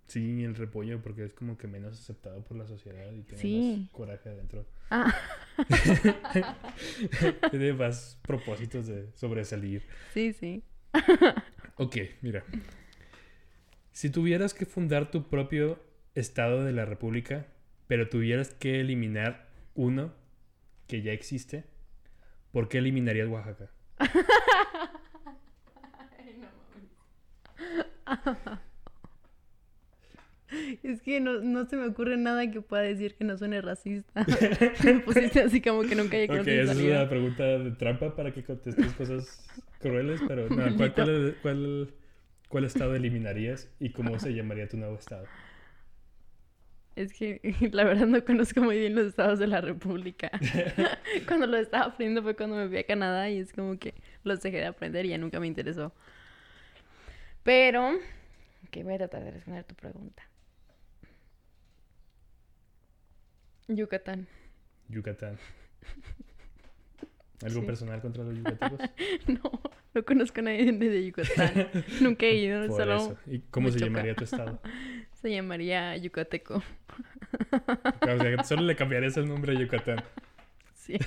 [0.07, 3.77] sí, el repollo, porque es como que menos aceptado por la sociedad y tiene Sí.
[3.83, 4.65] más coraje adentro.
[4.89, 5.13] Ah,
[7.51, 9.83] tiene más propósitos de sobresalir.
[10.13, 10.63] sí, sí.
[11.77, 12.43] Ok, mira.
[13.93, 15.79] Si tuvieras que fundar tu propio
[16.15, 17.45] estado de la República,
[17.87, 20.13] pero tuvieras que eliminar uno
[20.87, 21.65] que ya existe,
[22.51, 23.69] ¿por qué eliminarías Oaxaca?
[30.83, 34.25] Es que no, no se me ocurre nada que pueda decir que no suene racista.
[34.83, 38.33] me pusiste así como que nunca llegué Ok, esa es una pregunta de trampa para
[38.33, 39.47] que contestes cosas
[39.79, 41.93] crueles, pero no, ¿cuál, cuál, cuál-
[42.53, 45.25] ¿Cuál estado eliminarías y cómo se llamaría tu nuevo estado?
[46.95, 47.41] Es que
[47.71, 50.29] la verdad no conozco muy bien los estados de la República.
[51.27, 54.39] cuando lo estaba aprendiendo fue cuando me fui a Canadá y es como que los
[54.43, 55.93] dejé de aprender y ya nunca me interesó.
[57.41, 57.89] Pero,
[58.67, 60.21] ok, voy a tratar de responder tu pregunta.
[63.67, 64.27] Yucatán.
[64.89, 65.39] Yucatán.
[67.43, 67.65] ¿Algo Sí.
[67.65, 68.79] personal contra los yucatecos?
[69.27, 69.51] No,
[69.95, 71.67] no conozco a nadie de Yucatán.
[72.01, 73.17] Nunca he ido, Por solo eso.
[73.27, 73.89] ¿Y cómo se choca.
[73.91, 74.61] llamaría tu estado?
[75.21, 76.61] se llamaría Yucateco.
[78.01, 80.03] O sea, solo le cambiarías el nombre a Yucatán.
[80.73, 80.97] Sí.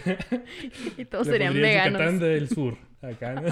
[0.97, 1.93] y todos Le serían veganos.
[2.01, 2.79] Yucatán del sur.
[3.03, 3.43] Acá, ¿no?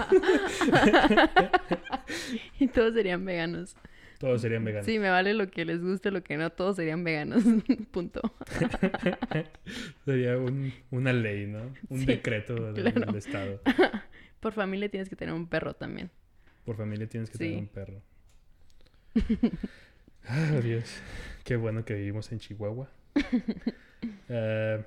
[2.59, 3.77] Y todos serían veganos.
[4.19, 4.87] Todos serían veganos.
[4.87, 7.45] Sí, me vale lo que les guste, lo que no, todos serían veganos.
[7.91, 8.23] Punto.
[10.05, 11.73] Sería un- una ley, ¿no?
[11.89, 13.01] Un Sí, decreto del, claro.
[13.07, 13.61] del Estado.
[14.45, 16.11] Por familia tienes que tener un perro también.
[16.67, 17.45] Por familia tienes que Sí.
[17.45, 18.03] tener un perro.
[20.27, 21.01] Ah, Dios.
[21.45, 22.89] Qué bueno que vivimos en Chihuahua.
[24.29, 24.83] Eh,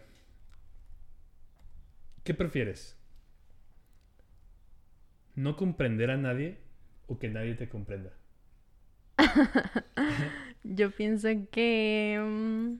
[2.23, 2.95] ¿Qué prefieres?
[5.35, 6.57] ¿No comprender a nadie
[7.07, 8.11] o que nadie te comprenda?
[10.63, 12.19] Yo pienso que...
[12.21, 12.75] mm,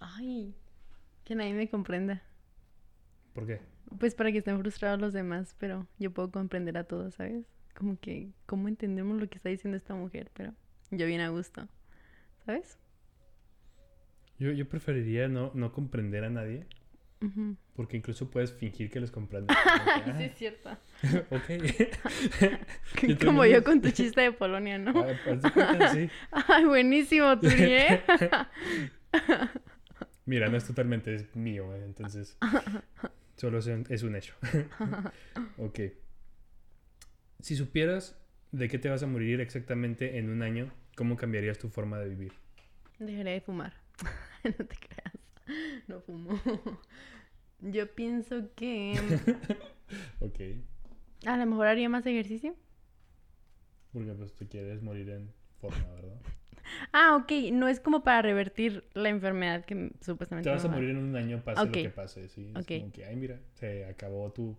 [0.00, 0.54] Ay,
[1.24, 2.22] que nadie me comprenda.
[3.32, 3.60] ¿Por qué?
[3.98, 7.44] Pues para que estén frustrados los demás, pero yo puedo comprender a todos, ¿sabes?
[7.74, 10.30] Como que, ¿cómo entendemos lo que está diciendo esta mujer?
[10.34, 10.52] Pero
[10.90, 11.68] yo bien a gusto,
[12.44, 12.78] ¿sabes?
[14.38, 16.66] Yo, yo preferiría no, no comprender a nadie
[17.74, 19.56] porque incluso puedes fingir que les comprendes.
[20.04, 20.70] Como que, Sí, es cierto.
[20.70, 20.78] "Ah,
[21.30, 21.48] ok.
[23.08, 24.92] Yo Como yo con tu chiste de Polonia, ¿no?
[25.00, 26.10] Ah, cuenta, sí.
[26.30, 28.00] Ay, buenísimo, Turiel.
[30.26, 32.36] Mira, no es totalmente es mío, eh, entonces
[33.42, 34.36] solo es un, hecho.
[35.58, 35.80] ok.
[37.40, 38.16] Si supieras
[38.52, 42.08] de qué te vas a morir exactamente en un año, ¿cómo cambiarías tu forma de
[42.10, 42.32] vivir?
[43.00, 43.74] Dejaré de fumar.
[44.44, 45.18] no te creas.
[45.88, 46.40] No fumo.
[47.60, 48.94] Yo pienso que
[50.20, 50.38] Ok.
[51.26, 52.54] a lo mejor haría más ejercicio.
[53.92, 56.20] Porque pues te quieres morir en forma, ¿verdad?
[56.92, 57.32] Ah, ok.
[57.52, 61.16] No es como para revertir la enfermedad que supuestamente Te vas a morir en un
[61.16, 62.52] año, pase lo que pase, ¿sí?
[62.56, 62.80] Es Ok.
[62.80, 64.56] como que, ay, mira, se acabó tu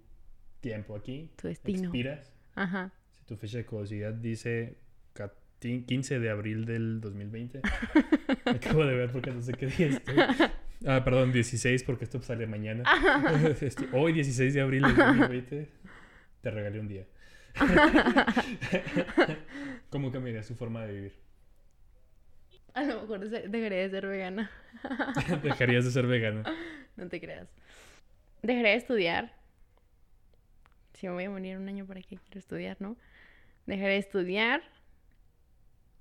[0.61, 1.29] tiempo aquí.
[1.35, 1.83] Tu destino.
[1.83, 2.33] Expiras.
[2.55, 2.91] Ajá.
[3.11, 4.77] Si tu fecha de caducidad dice
[5.13, 7.61] ca- ti- 15 de abril del 2020.
[8.45, 10.15] Acabo de ver porque no sé qué día estoy.
[10.85, 12.83] Ah, perdón, 16 porque esto sale mañana.
[13.61, 15.69] Este, hoy, 16 de abril del 2020,
[16.41, 17.05] te regalé un día.
[19.89, 21.13] ¿Cómo cambiaría su forma de vivir?
[22.75, 24.49] A lo mejor dejaré de ser vegana.
[25.43, 26.43] Dejarías de ser vegano.
[26.95, 27.47] No te creas.
[28.43, 29.35] Dejaré de estudiar.
[30.93, 32.97] Si me voy a morir un año, ¿para qué quiero estudiar, no?
[33.65, 34.61] Dejaré de estudiar.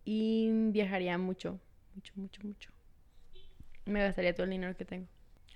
[0.05, 1.59] Y viajaría mucho.
[1.95, 2.71] Mucho, mucho, mucho.
[3.87, 5.07] Me gastaría todo el dinero que tengo.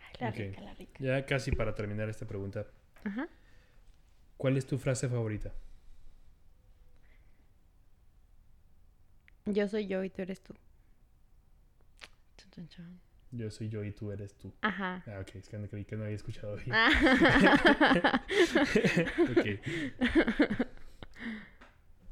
[0.08, 0.94] Ay, la rica, la rica.
[1.00, 2.66] Ya casi para terminar esta pregunta,
[3.04, 3.28] Ajá.
[4.38, 5.52] ¿cuál es tu frase favorita?
[9.44, 10.54] Yo soy yo y tú eres tú.
[13.32, 14.54] Yo soy yo y tú eres tú.
[14.62, 15.02] Ajá.
[15.06, 16.70] Ah, ok, es que no creí que no había escuchado bien.
[16.72, 18.22] Ah.
[19.36, 20.66] ok.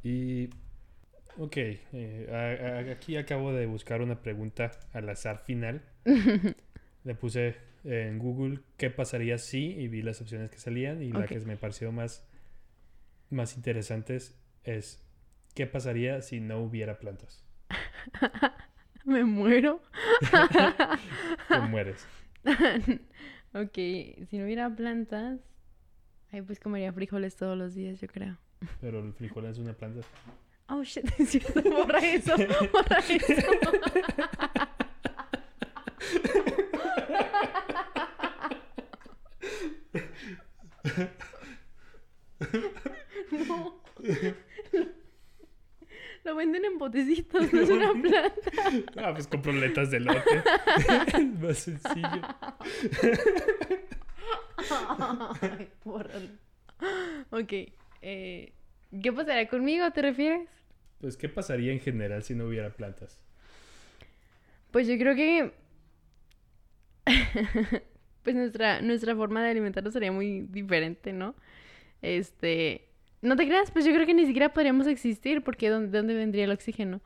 [0.03, 0.51] Y.
[1.39, 5.83] Ok, eh, a- a- aquí acabo de buscar una pregunta al azar final.
[7.05, 11.27] Le puse en Google qué pasaría si y vi las opciones que salían y la
[11.27, 12.25] que me pareció más,
[13.31, 15.03] más interesantes es
[15.55, 17.45] qué pasaría si no hubiera plantas.
[19.07, 19.83] Me muero.
[21.49, 22.07] Te mueres.
[23.53, 25.41] ok, si no hubiera plantas,
[26.33, 28.39] ay, pues comería frijoles todos los días, yo creo.
[28.81, 30.01] Pero el frijol es una planta.
[30.69, 32.33] Oh shit, es cierto, borra eso,
[32.73, 33.43] borra eso.
[43.47, 43.85] No.
[46.45, 48.35] Venden en botecitos, no es una planta.
[48.99, 50.43] Ah, pues compro letas de lote.
[51.41, 52.21] más sencillo.
[55.41, 56.29] Ay, bórralo.
[57.31, 57.53] Ok,
[58.03, 58.53] eh,
[59.03, 60.47] ¿qué pasaría conmigo, te refieres?
[61.01, 63.19] Pues, ¿qué pasaría en general si no hubiera plantas?
[64.71, 65.51] Pues yo creo que
[68.23, 71.35] pues nuestra, nuestra forma de alimentarnos sería muy diferente, ¿no?
[72.03, 72.91] Este,
[73.25, 76.15] no te creas, pues yo creo que ni siquiera podríamos existir porque ¿dónde, de dónde
[76.15, 77.01] vendría el oxígeno?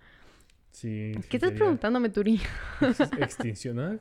[0.70, 2.40] Sí, ¿Qué estás sería preguntándome, Turi?
[2.82, 3.98] ex- Extinción, ¿ah?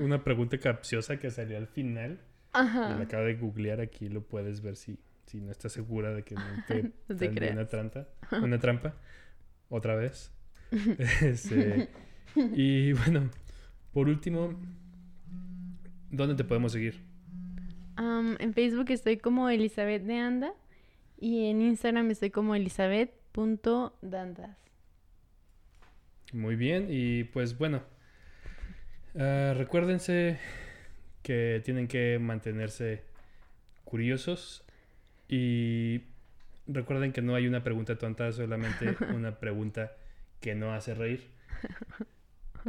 [0.00, 2.18] Una pregunta capciosa que salió al final.
[2.54, 3.02] Y la Ajá.
[3.02, 6.40] acabo de googlear aquí, lo puedes ver si, si no estás segura de que no
[6.66, 7.52] te, No te creas.
[7.52, 8.08] una trampa,
[8.42, 8.94] una trampa,
[9.68, 10.32] otra vez.
[11.22, 11.88] Este,
[12.54, 13.30] y bueno,
[13.92, 14.58] por último,
[16.10, 17.00] ¿dónde te podemos seguir?
[18.40, 20.52] En Facebook estoy como Elizabeth de Anda
[21.20, 24.56] y en Instagram estoy como elizabeth.dandas.
[26.32, 27.82] Muy bien, y pues bueno,
[29.18, 30.38] ah, recuérdense
[31.22, 33.02] que tienen que mantenerse
[33.84, 34.64] curiosos
[35.28, 36.02] y
[36.66, 39.92] recuerden que no hay una pregunta tonta, solamente una pregunta
[40.40, 41.28] que no hace reír.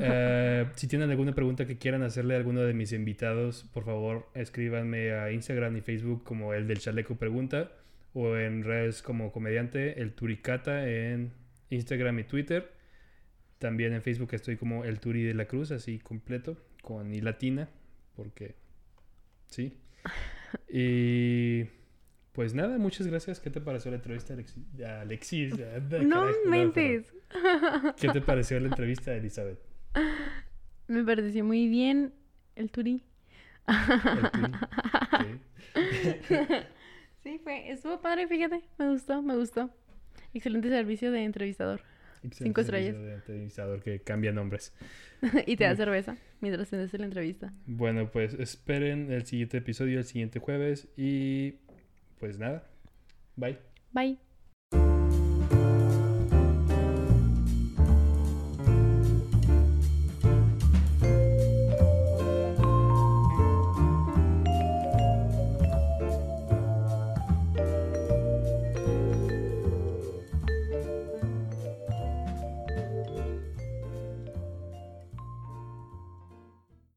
[0.02, 4.30] Eh, si tienen alguna pregunta que quieran hacerle a alguno de mis invitados, por favor
[4.34, 7.72] escríbanme a Instagram y Facebook como el del chaleco pregunta
[8.14, 11.34] o en redes como comediante el Turicata en
[11.70, 12.72] Instagram y Twitter.
[13.60, 17.70] También en Facebook estoy como el Turi de la Cruz, así completo, con i latina,
[18.16, 18.56] porque
[19.48, 19.78] sí.
[20.68, 21.66] Y
[22.32, 23.40] pues nada, muchas gracias.
[23.40, 24.64] ¿Qué te pareció la entrevista, Alexis?
[24.82, 27.14] Alexis ah, No carajo, mentes.
[28.00, 29.60] ¿Qué te pareció la entrevista, Elizabeth?
[30.88, 32.14] Me pareció muy bien
[32.56, 33.04] el Turi.
[33.68, 34.54] El Turi.
[35.78, 36.46] Sí.
[37.24, 39.70] Sí, fue, estuvo padre, fíjate, me gustó, me gustó.
[40.34, 41.82] Excelente servicio de entrevistador.
[42.24, 42.92] Excelente Cinco estrellas.
[42.92, 44.74] servicio de entrevistador que cambia nombres.
[45.46, 47.54] y te da cerveza mientras hace la entrevista.
[47.66, 51.56] Bueno, pues esperen el siguiente episodio el siguiente jueves y
[52.20, 52.68] pues nada.
[53.36, 53.58] Bye.
[53.92, 54.99] Bye.